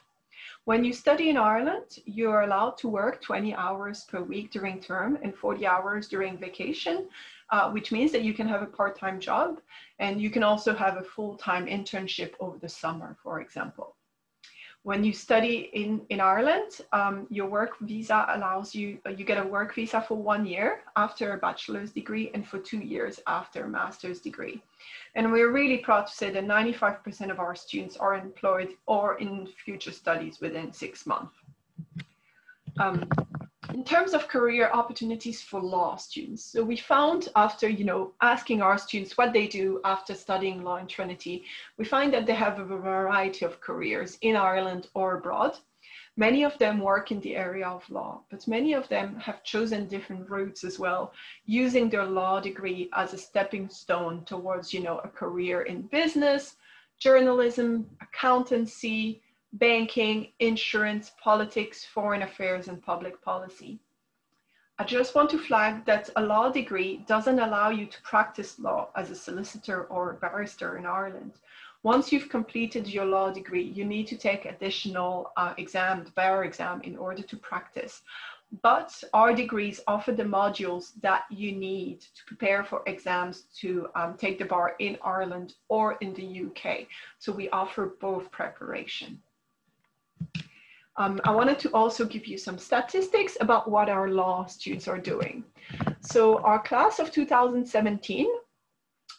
When 0.66 0.82
you 0.84 0.92
study 0.94 1.28
in 1.28 1.36
Ireland, 1.36 1.98
you're 2.06 2.42
allowed 2.42 2.78
to 2.78 2.88
work 2.88 3.20
20 3.20 3.54
hours 3.54 4.04
per 4.04 4.22
week 4.22 4.50
during 4.50 4.80
term 4.80 5.18
and 5.22 5.34
40 5.34 5.66
hours 5.66 6.08
during 6.08 6.38
vacation 6.38 7.08
uh, 7.50 7.70
which 7.70 7.92
means 7.92 8.12
that 8.12 8.22
you 8.22 8.34
can 8.34 8.48
have 8.48 8.62
a 8.62 8.66
part-time 8.66 9.20
job 9.20 9.60
and 9.98 10.20
you 10.20 10.30
can 10.30 10.42
also 10.42 10.74
have 10.74 10.96
a 10.96 11.02
full-time 11.02 11.66
internship 11.66 12.32
over 12.40 12.58
the 12.58 12.68
summer, 12.68 13.16
for 13.22 13.40
example. 13.40 13.96
When 14.84 15.02
you 15.02 15.14
study 15.14 15.70
in, 15.72 16.02
in 16.10 16.20
Ireland, 16.20 16.82
um, 16.92 17.26
your 17.30 17.46
work 17.46 17.78
visa 17.80 18.26
allows 18.28 18.74
you, 18.74 18.98
uh, 19.06 19.10
you 19.10 19.24
get 19.24 19.38
a 19.38 19.46
work 19.46 19.74
visa 19.74 20.04
for 20.06 20.16
one 20.18 20.44
year 20.44 20.82
after 20.94 21.32
a 21.32 21.38
bachelor's 21.38 21.90
degree 21.90 22.30
and 22.34 22.46
for 22.46 22.58
two 22.58 22.80
years 22.80 23.18
after 23.26 23.64
a 23.64 23.68
master's 23.68 24.20
degree. 24.20 24.62
And 25.14 25.32
we're 25.32 25.50
really 25.50 25.78
proud 25.78 26.06
to 26.08 26.12
say 26.12 26.30
that 26.32 26.44
95% 26.44 27.30
of 27.30 27.40
our 27.40 27.56
students 27.56 27.96
are 27.96 28.14
employed 28.14 28.74
or 28.84 29.16
in 29.16 29.46
future 29.64 29.90
studies 29.90 30.42
within 30.42 30.70
six 30.70 31.06
months. 31.06 31.34
Um, 32.78 33.08
in 33.74 33.82
terms 33.82 34.14
of 34.14 34.28
career 34.28 34.70
opportunities 34.72 35.42
for 35.42 35.60
law 35.60 35.96
students, 35.96 36.44
so 36.44 36.62
we 36.62 36.76
found 36.76 37.28
after, 37.34 37.68
you 37.68 37.84
know, 37.84 38.12
asking 38.22 38.62
our 38.62 38.78
students 38.78 39.18
what 39.18 39.32
they 39.32 39.48
do 39.48 39.80
after 39.84 40.14
studying 40.14 40.62
law 40.62 40.76
in 40.76 40.86
Trinity, 40.86 41.44
we 41.76 41.84
find 41.84 42.14
that 42.14 42.24
they 42.24 42.34
have 42.34 42.60
a 42.60 42.64
variety 42.64 43.44
of 43.44 43.60
careers 43.60 44.16
in 44.20 44.36
Ireland 44.36 44.86
or 44.94 45.16
abroad. 45.16 45.58
Many 46.16 46.44
of 46.44 46.56
them 46.58 46.78
work 46.78 47.10
in 47.10 47.18
the 47.18 47.34
area 47.34 47.66
of 47.66 47.90
law, 47.90 48.20
but 48.30 48.46
many 48.46 48.74
of 48.74 48.88
them 48.88 49.16
have 49.18 49.42
chosen 49.42 49.88
different 49.88 50.30
routes 50.30 50.62
as 50.62 50.78
well, 50.78 51.12
using 51.44 51.90
their 51.90 52.06
law 52.06 52.38
degree 52.38 52.88
as 52.92 53.12
a 53.12 53.18
stepping 53.18 53.68
stone 53.68 54.24
towards, 54.24 54.72
you 54.72 54.82
know, 54.84 54.98
a 54.98 55.08
career 55.08 55.62
in 55.62 55.82
business, 55.82 56.54
journalism, 57.00 57.90
accountancy, 58.00 59.23
banking, 59.54 60.32
insurance, 60.40 61.12
politics, 61.22 61.84
foreign 61.84 62.22
affairs, 62.22 62.66
and 62.68 62.82
public 62.82 63.22
policy. 63.22 63.78
I 64.78 64.84
just 64.84 65.14
want 65.14 65.30
to 65.30 65.38
flag 65.38 65.84
that 65.84 66.10
a 66.16 66.22
law 66.22 66.50
degree 66.50 67.04
doesn't 67.06 67.38
allow 67.38 67.70
you 67.70 67.86
to 67.86 68.02
practice 68.02 68.58
law 68.58 68.88
as 68.96 69.10
a 69.10 69.14
solicitor 69.14 69.84
or 69.84 70.10
a 70.10 70.14
barrister 70.14 70.76
in 70.76 70.86
Ireland. 70.86 71.34
Once 71.84 72.10
you've 72.10 72.28
completed 72.28 72.88
your 72.88 73.04
law 73.04 73.30
degree, 73.30 73.62
you 73.62 73.84
need 73.84 74.08
to 74.08 74.16
take 74.16 74.44
additional 74.44 75.30
uh, 75.36 75.54
exam, 75.58 76.02
the 76.02 76.10
bar 76.10 76.42
exam, 76.44 76.80
in 76.82 76.96
order 76.96 77.22
to 77.22 77.36
practice. 77.36 78.02
But 78.62 79.04
our 79.12 79.32
degrees 79.32 79.80
offer 79.86 80.10
the 80.10 80.24
modules 80.24 80.92
that 81.02 81.26
you 81.30 81.52
need 81.52 82.00
to 82.00 82.24
prepare 82.26 82.64
for 82.64 82.82
exams 82.86 83.42
to 83.60 83.88
um, 83.94 84.16
take 84.16 84.40
the 84.40 84.44
bar 84.44 84.74
in 84.80 84.98
Ireland 85.04 85.54
or 85.68 85.96
in 86.00 86.12
the 86.14 86.46
UK. 86.46 86.88
So 87.20 87.30
we 87.30 87.48
offer 87.50 87.94
both 88.00 88.32
preparation. 88.32 89.22
Um, 90.96 91.20
I 91.24 91.32
wanted 91.32 91.58
to 91.60 91.70
also 91.70 92.04
give 92.04 92.26
you 92.26 92.38
some 92.38 92.58
statistics 92.58 93.36
about 93.40 93.70
what 93.70 93.88
our 93.88 94.08
law 94.08 94.46
students 94.46 94.86
are 94.86 94.98
doing. 94.98 95.44
So 96.00 96.38
our 96.38 96.62
class 96.62 96.98
of 96.98 97.10
2017, 97.10 98.28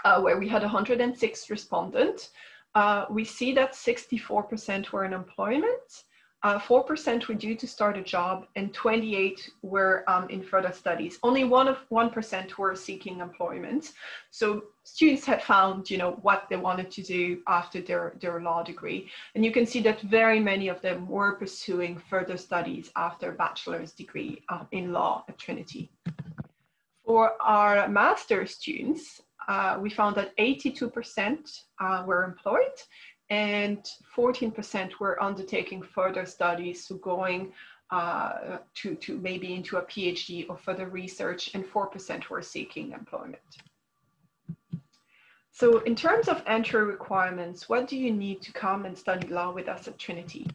uh, 0.05 0.22
where 0.22 0.39
we 0.39 0.48
had 0.48 0.62
106 0.62 1.50
respondents, 1.50 2.29
uh, 2.75 3.05
we 3.10 3.24
see 3.24 3.53
that 3.53 3.74
64% 3.74 4.91
were 4.91 5.05
in 5.05 5.13
employment, 5.13 6.03
uh, 6.46 6.60
4% 6.60 7.28
were 7.28 7.34
due 7.34 7.56
to 7.56 7.66
start 7.66 7.98
a 7.98 8.04
job, 8.04 8.46
and 8.56 8.72
28 8.72 9.50
were 9.64 10.04
um, 10.08 10.30
in 10.30 10.44
further 10.44 10.72
studies. 10.72 11.18
Only 11.24 11.44
one 11.44 11.68
of 11.68 11.77
1% 11.90 12.58
were 12.60 12.75
seeking 12.75 13.20
employment. 13.20 13.94
So 14.29 14.66
students 14.84 15.25
had 15.25 15.42
found, 15.42 15.90
you 15.90 15.98
know, 15.98 16.12
what 16.22 16.46
they 16.48 16.58
wanted 16.58 16.92
to 16.92 17.01
do 17.01 17.42
after 17.48 17.81
their, 17.81 18.14
their 18.22 18.40
law 18.42 18.62
degree. 18.62 19.10
And 19.34 19.44
you 19.44 19.51
can 19.51 19.66
see 19.66 19.81
that 19.81 20.01
very 20.01 20.40
many 20.40 20.68
of 20.68 20.79
them 20.84 21.08
were 21.08 21.34
pursuing 21.34 21.98
further 21.98 22.38
studies 22.38 22.92
after 22.96 23.31
a 23.31 23.34
bachelor's 23.34 23.94
degree 23.94 24.44
uh, 24.50 24.66
in 24.72 24.94
law 24.94 25.25
at 25.27 25.40
Trinity. 25.40 25.90
For 27.08 27.31
our 27.42 27.88
master's 27.88 28.53
students, 28.53 29.20
uh, 29.48 29.79
we 29.81 29.90
found 29.90 30.16
that 30.18 30.38
82% 30.38 31.62
uh, 31.79 32.03
were 32.05 32.24
employed 32.24 32.77
and 33.29 33.79
14% 34.16 35.00
were 35.00 35.22
undertaking 35.22 35.81
further 35.81 36.25
studies, 36.25 36.85
so 36.85 36.96
going 36.96 37.51
uh, 37.92 38.57
to, 38.75 38.96
to 38.96 39.18
maybe 39.18 39.53
into 39.53 39.77
a 39.77 39.81
PhD 39.83 40.46
or 40.50 40.57
further 40.57 40.88
research, 40.88 41.53
and 41.53 41.66
4% 41.66 42.29
were 42.29 42.42
seeking 42.42 42.92
employment. 42.92 43.40
So 45.51 45.79
in 45.79 45.96
terms 45.96 46.27
of 46.27 46.44
entry 46.48 46.83
requirements, 46.83 47.70
what 47.70 47.88
do 47.88 47.96
you 47.98 48.11
need 48.11 48.42
to 48.42 48.51
come 48.51 48.85
and 48.85 48.98
study 48.98 49.27
law 49.29 49.53
with 49.53 49.70
us 49.70 49.88
at 49.88 49.98
Trinity? 49.98 50.48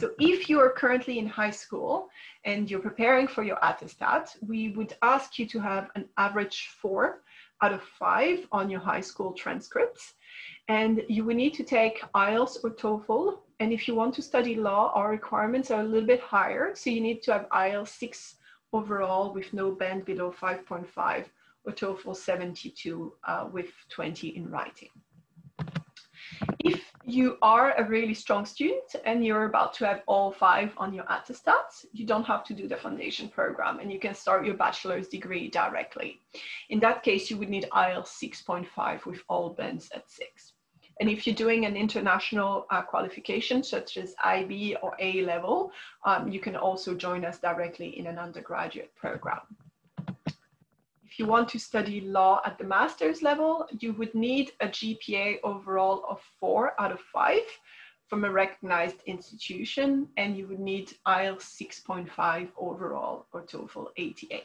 So 0.00 0.10
if 0.18 0.48
you 0.48 0.58
are 0.58 0.70
currently 0.70 1.20
in 1.20 1.28
high 1.28 1.52
school 1.52 2.08
and 2.44 2.68
you're 2.68 2.80
preparing 2.80 3.28
for 3.28 3.44
your 3.44 3.58
attestat, 3.58 4.36
we 4.44 4.70
would 4.70 4.96
ask 5.02 5.38
you 5.38 5.46
to 5.46 5.60
have 5.60 5.90
an 5.94 6.08
average 6.16 6.70
four 6.80 7.22
out 7.62 7.72
of 7.72 7.82
five 7.82 8.46
on 8.50 8.68
your 8.68 8.80
high 8.80 9.00
school 9.00 9.32
transcripts. 9.32 10.14
And 10.68 11.02
you 11.08 11.24
will 11.24 11.34
need 11.34 11.54
to 11.54 11.64
take 11.64 12.02
IELTS 12.14 12.58
or 12.62 12.70
TOEFL. 12.70 13.38
And 13.60 13.72
if 13.72 13.86
you 13.86 13.94
want 13.94 14.14
to 14.14 14.22
study 14.22 14.54
law, 14.54 14.92
our 14.94 15.10
requirements 15.10 15.70
are 15.70 15.80
a 15.80 15.84
little 15.84 16.06
bit 16.06 16.20
higher. 16.20 16.72
So 16.74 16.90
you 16.90 17.00
need 17.00 17.22
to 17.22 17.32
have 17.32 17.48
IELTS 17.50 17.88
6 17.98 18.36
overall 18.72 19.32
with 19.32 19.52
no 19.52 19.72
band 19.72 20.04
below 20.04 20.32
5.5 20.32 21.26
or 21.64 21.72
TOEFL 21.72 22.16
72 22.16 23.12
uh, 23.24 23.48
with 23.52 23.70
20 23.90 24.28
in 24.28 24.50
writing. 24.50 24.88
If 26.58 26.92
you 27.04 27.36
are 27.42 27.74
a 27.76 27.88
really 27.88 28.14
strong 28.14 28.46
student 28.46 28.94
and 29.04 29.24
you're 29.24 29.44
about 29.44 29.74
to 29.74 29.86
have 29.86 30.02
all 30.06 30.30
five 30.30 30.72
on 30.76 30.94
your 30.94 31.04
attestats, 31.04 31.84
you 31.92 32.06
don't 32.06 32.24
have 32.24 32.44
to 32.44 32.54
do 32.54 32.68
the 32.68 32.76
foundation 32.76 33.28
program 33.28 33.80
and 33.80 33.92
you 33.92 33.98
can 33.98 34.14
start 34.14 34.46
your 34.46 34.54
bachelor's 34.54 35.08
degree 35.08 35.48
directly. 35.48 36.20
In 36.70 36.80
that 36.80 37.02
case, 37.02 37.30
you 37.30 37.36
would 37.38 37.50
need 37.50 37.68
IELTS 37.72 38.44
6.5 38.46 39.04
with 39.04 39.20
all 39.28 39.50
bands 39.50 39.90
at 39.94 40.10
six. 40.10 40.52
And 41.00 41.08
if 41.10 41.26
you're 41.26 41.34
doing 41.34 41.64
an 41.66 41.76
international 41.76 42.66
uh, 42.70 42.82
qualification, 42.82 43.62
such 43.62 43.96
as 43.96 44.14
IB 44.22 44.76
or 44.82 44.94
A 45.00 45.22
level, 45.22 45.72
um, 46.04 46.28
you 46.28 46.38
can 46.38 46.54
also 46.54 46.94
join 46.94 47.24
us 47.24 47.38
directly 47.38 47.98
in 47.98 48.06
an 48.06 48.18
undergraduate 48.18 48.94
program. 48.94 49.40
If 51.12 51.18
you 51.18 51.26
want 51.26 51.50
to 51.50 51.58
study 51.58 52.00
law 52.00 52.40
at 52.46 52.56
the 52.56 52.64
master's 52.64 53.20
level, 53.20 53.68
you 53.80 53.92
would 53.92 54.14
need 54.14 54.52
a 54.60 54.66
GPA 54.66 55.40
overall 55.44 56.06
of 56.08 56.22
four 56.40 56.72
out 56.80 56.90
of 56.90 57.00
five 57.00 57.42
from 58.06 58.24
a 58.24 58.30
recognized 58.30 59.02
institution, 59.04 60.08
and 60.16 60.38
you 60.38 60.46
would 60.46 60.58
need 60.58 60.94
IELTS 61.06 61.60
6.5 61.86 62.48
overall 62.56 63.26
or 63.34 63.42
TOEFL 63.42 63.88
88. 63.98 64.44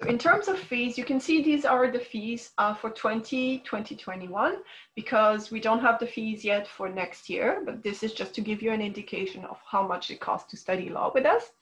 So 0.00 0.08
in 0.08 0.18
terms 0.18 0.48
of 0.48 0.58
fees, 0.58 0.98
you 0.98 1.04
can 1.04 1.20
see 1.20 1.40
these 1.40 1.64
are 1.64 1.88
the 1.88 2.00
fees 2.00 2.50
uh, 2.58 2.74
for 2.74 2.90
20, 2.90 3.58
2021, 3.60 4.56
because 4.96 5.52
we 5.52 5.60
don't 5.60 5.78
have 5.78 6.00
the 6.00 6.06
fees 6.08 6.44
yet 6.44 6.66
for 6.66 6.88
next 6.88 7.30
year, 7.30 7.62
but 7.64 7.84
this 7.84 8.02
is 8.02 8.12
just 8.12 8.34
to 8.34 8.40
give 8.40 8.60
you 8.60 8.72
an 8.72 8.80
indication 8.80 9.44
of 9.44 9.60
how 9.64 9.86
much 9.86 10.10
it 10.10 10.18
costs 10.18 10.50
to 10.50 10.56
study 10.56 10.88
law 10.88 11.12
with 11.14 11.26
us. 11.26 11.52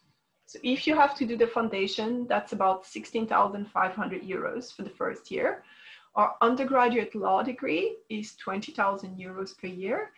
So 0.50 0.58
if 0.64 0.84
you 0.84 0.96
have 0.96 1.14
to 1.14 1.24
do 1.24 1.36
the 1.36 1.46
foundation, 1.46 2.26
that's 2.26 2.52
about 2.52 2.84
16,500 2.84 4.22
euros 4.22 4.74
for 4.74 4.82
the 4.82 4.90
first 4.90 5.30
year. 5.30 5.62
Our 6.16 6.34
undergraduate 6.40 7.14
law 7.14 7.44
degree 7.44 7.98
is 8.08 8.34
20,000 8.34 9.16
euros 9.16 9.56
per 9.56 9.68
year. 9.68 10.10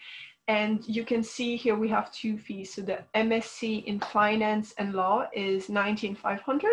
And 0.49 0.89
you 0.89 1.05
can 1.05 1.23
see 1.23 1.57
here 1.57 1.77
we 1.77 1.91
have 1.91 2.11
two 2.13 2.39
fees. 2.39 2.73
So 2.73 2.81
the 2.81 3.01
MSc 3.15 3.85
in 3.85 4.01
finance 4.01 4.73
and 4.79 4.95
law 4.95 5.29
is 5.35 5.69
19,500 5.69 6.71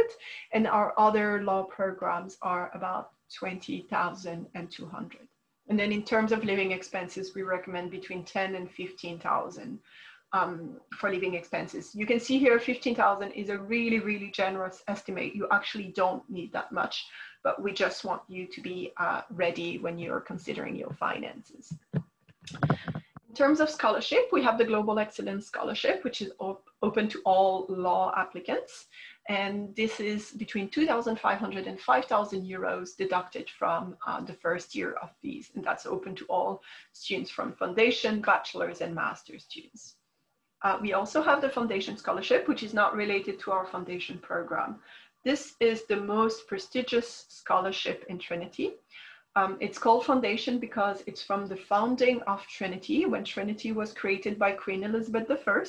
and 0.53 0.65
our 0.65 0.93
other 0.97 1.43
law 1.43 1.63
programs 1.63 2.37
are 2.41 2.71
about 2.73 3.11
20,200. 3.37 5.27
And 5.67 5.77
then 5.77 5.91
in 5.91 6.03
terms 6.03 6.31
of 6.31 6.45
living 6.45 6.71
expenses, 6.71 7.35
we 7.35 7.41
recommend 7.41 7.91
between 7.91 8.23
10 8.23 8.55
and 8.55 8.71
15,000 8.71 9.79
um, 10.33 10.79
for 10.97 11.11
living 11.11 11.33
expenses. 11.33 11.95
You 11.95 12.05
can 12.05 12.19
see 12.19 12.37
here 12.37 12.59
15,000 12.59 13.31
is 13.31 13.49
a 13.49 13.57
really, 13.57 13.99
really 13.99 14.31
generous 14.31 14.83
estimate. 14.87 15.35
You 15.35 15.47
actually 15.51 15.93
don't 15.95 16.27
need 16.29 16.53
that 16.53 16.71
much, 16.71 17.05
but 17.43 17.61
we 17.61 17.73
just 17.73 18.05
want 18.05 18.21
you 18.27 18.47
to 18.47 18.61
be 18.61 18.93
uh, 18.97 19.21
ready 19.31 19.77
when 19.79 19.97
you're 19.97 20.19
considering 20.19 20.75
your 20.75 20.93
finances. 20.93 21.73
In 23.29 23.35
terms 23.35 23.59
of 23.59 23.69
scholarship, 23.69 24.29
we 24.31 24.43
have 24.43 24.57
the 24.57 24.65
Global 24.65 24.99
Excellence 24.99 25.45
Scholarship, 25.45 26.03
which 26.03 26.21
is 26.21 26.31
op 26.39 26.63
open 26.81 27.07
to 27.09 27.21
all 27.25 27.65
law 27.69 28.13
applicants. 28.15 28.87
And 29.27 29.75
this 29.75 29.99
is 29.99 30.31
between 30.31 30.69
2,500 30.69 31.67
and 31.67 31.79
5,000 31.79 32.43
euros 32.43 32.97
deducted 32.97 33.49
from 33.49 33.95
uh, 34.07 34.21
the 34.21 34.33
first 34.33 34.73
year 34.73 34.93
of 34.93 35.11
fees. 35.21 35.51
And 35.53 35.63
that's 35.63 35.85
open 35.85 36.15
to 36.15 36.25
all 36.25 36.63
students 36.93 37.29
from 37.29 37.53
foundation, 37.53 38.21
bachelor's, 38.21 38.81
and 38.81 38.95
master's 38.95 39.43
students. 39.43 39.98
Uh, 40.61 40.77
we 40.81 40.93
also 40.93 41.21
have 41.21 41.41
the 41.41 41.49
Foundation 41.49 41.95
Scholarship, 41.97 42.47
which 42.47 42.63
is 42.63 42.73
not 42.73 42.95
related 42.95 43.39
to 43.39 43.51
our 43.51 43.65
foundation 43.65 44.17
program. 44.19 44.79
This 45.23 45.55
is 45.59 45.85
the 45.85 45.95
most 45.95 46.47
prestigious 46.47 47.25
scholarship 47.29 48.05
in 48.09 48.17
Trinity. 48.19 48.73
Um, 49.35 49.57
it's 49.59 49.77
called 49.77 50.05
Foundation 50.05 50.59
because 50.59 51.03
it's 51.05 51.23
from 51.23 51.47
the 51.47 51.55
founding 51.55 52.21
of 52.23 52.45
Trinity, 52.47 53.05
when 53.05 53.23
Trinity 53.23 53.71
was 53.71 53.93
created 53.93 54.37
by 54.39 54.51
Queen 54.51 54.83
Elizabeth 54.83 55.29
I. 55.29 55.63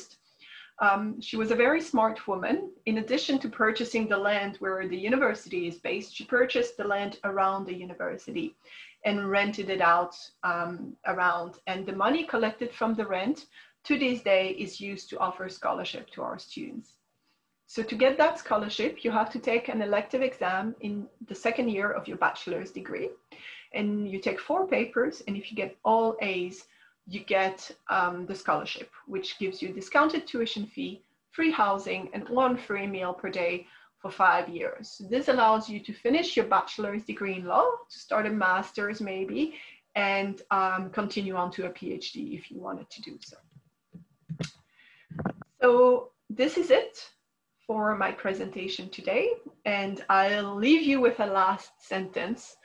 Um, 0.80 1.20
she 1.20 1.36
was 1.36 1.50
a 1.50 1.56
very 1.56 1.80
smart 1.80 2.26
woman. 2.26 2.70
In 2.86 2.98
addition 2.98 3.38
to 3.40 3.48
purchasing 3.48 4.08
the 4.08 4.16
land 4.16 4.56
where 4.60 4.88
the 4.88 4.96
university 4.96 5.68
is 5.68 5.76
based, 5.76 6.16
she 6.16 6.24
purchased 6.24 6.76
the 6.76 6.84
land 6.84 7.18
around 7.24 7.66
the 7.66 7.74
university 7.74 8.56
and 9.04 9.30
rented 9.30 9.68
it 9.68 9.82
out 9.82 10.16
um, 10.42 10.96
around. 11.06 11.58
And 11.66 11.84
the 11.84 11.92
money 11.92 12.24
collected 12.24 12.72
from 12.72 12.94
the 12.94 13.06
rent 13.06 13.46
to 13.90 13.98
this 13.98 14.22
day 14.22 14.50
is 14.50 14.80
used 14.80 15.10
to 15.10 15.18
offer 15.18 15.48
scholarship 15.48 16.08
to 16.10 16.22
our 16.22 16.38
students. 16.38 16.92
So 17.66 17.82
to 17.82 17.96
get 17.96 18.16
that 18.18 18.38
scholarship, 18.38 19.04
you 19.04 19.10
have 19.10 19.30
to 19.30 19.40
take 19.40 19.68
an 19.68 19.82
elective 19.82 20.22
exam 20.22 20.76
in 20.80 21.08
the 21.26 21.34
second 21.34 21.70
year 21.70 21.90
of 21.90 22.06
your 22.06 22.16
bachelor's 22.16 22.70
degree. 22.70 23.08
And 23.74 24.08
you 24.08 24.20
take 24.20 24.38
four 24.38 24.68
papers, 24.68 25.24
and 25.26 25.36
if 25.36 25.50
you 25.50 25.56
get 25.56 25.76
all 25.84 26.16
A's, 26.22 26.66
you 27.08 27.20
get 27.24 27.68
um, 27.88 28.26
the 28.26 28.34
scholarship, 28.34 28.90
which 29.06 29.40
gives 29.40 29.60
you 29.60 29.72
discounted 29.72 30.24
tuition 30.24 30.66
fee, 30.66 31.02
free 31.32 31.50
housing, 31.50 32.10
and 32.14 32.28
one 32.28 32.56
free 32.56 32.86
meal 32.86 33.12
per 33.12 33.28
day 33.28 33.66
for 33.98 34.12
five 34.12 34.48
years. 34.48 35.02
This 35.10 35.26
allows 35.26 35.68
you 35.68 35.80
to 35.80 35.92
finish 35.92 36.36
your 36.36 36.46
bachelor's 36.46 37.04
degree 37.04 37.34
in 37.34 37.44
law, 37.44 37.68
to 37.90 37.98
start 37.98 38.26
a 38.26 38.30
master's 38.30 39.00
maybe, 39.00 39.54
and 39.96 40.42
um, 40.52 40.90
continue 40.90 41.34
on 41.34 41.50
to 41.52 41.66
a 41.66 41.70
PhD 41.70 42.38
if 42.38 42.52
you 42.52 42.60
wanted 42.60 42.88
to 42.90 43.02
do 43.02 43.18
so. 43.20 43.36
So 45.60 46.10
this 46.28 46.56
is 46.56 46.70
it 46.70 47.10
for 47.66 47.96
my 47.96 48.10
presentation 48.10 48.88
today. 48.88 49.28
And 49.64 50.04
I'll 50.08 50.56
leave 50.56 50.82
you 50.82 51.00
with 51.00 51.20
a 51.20 51.26
last 51.26 51.70
sentence. 51.78 52.56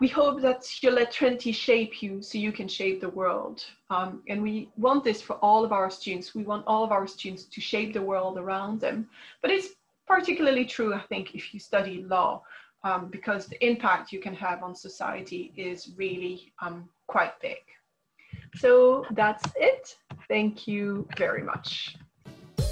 We 0.00 0.08
hope 0.08 0.40
that 0.40 0.64
you 0.82 0.90
let 0.90 1.12
Trinity 1.12 1.52
shape 1.52 2.02
you 2.02 2.22
so 2.22 2.38
you 2.38 2.52
can 2.52 2.68
shape 2.68 3.00
the 3.00 3.10
world. 3.10 3.62
Um, 3.90 4.22
and 4.28 4.42
we 4.42 4.70
want 4.78 5.04
this 5.04 5.20
for 5.20 5.34
all 5.36 5.62
of 5.62 5.72
our 5.72 5.90
students. 5.90 6.34
We 6.34 6.44
want 6.44 6.64
all 6.66 6.84
of 6.84 6.92
our 6.92 7.06
students 7.06 7.44
to 7.44 7.60
shape 7.60 7.92
the 7.92 8.00
world 8.00 8.38
around 8.38 8.80
them. 8.80 9.10
But 9.42 9.50
it's 9.50 9.68
particularly 10.06 10.64
true, 10.64 10.94
I 10.94 11.00
think, 11.00 11.34
if 11.34 11.52
you 11.52 11.60
study 11.60 12.02
law, 12.02 12.42
um, 12.82 13.08
because 13.10 13.46
the 13.46 13.62
impact 13.62 14.10
you 14.10 14.20
can 14.20 14.34
have 14.34 14.62
on 14.62 14.74
society 14.74 15.52
is 15.56 15.90
really 15.96 16.52
um, 16.62 16.88
quite 17.06 17.38
big. 17.42 17.58
So 18.56 19.04
that's 19.10 19.44
it. 19.56 19.96
Thank 20.28 20.66
you 20.66 21.06
very 21.18 21.42
much. 21.42 21.96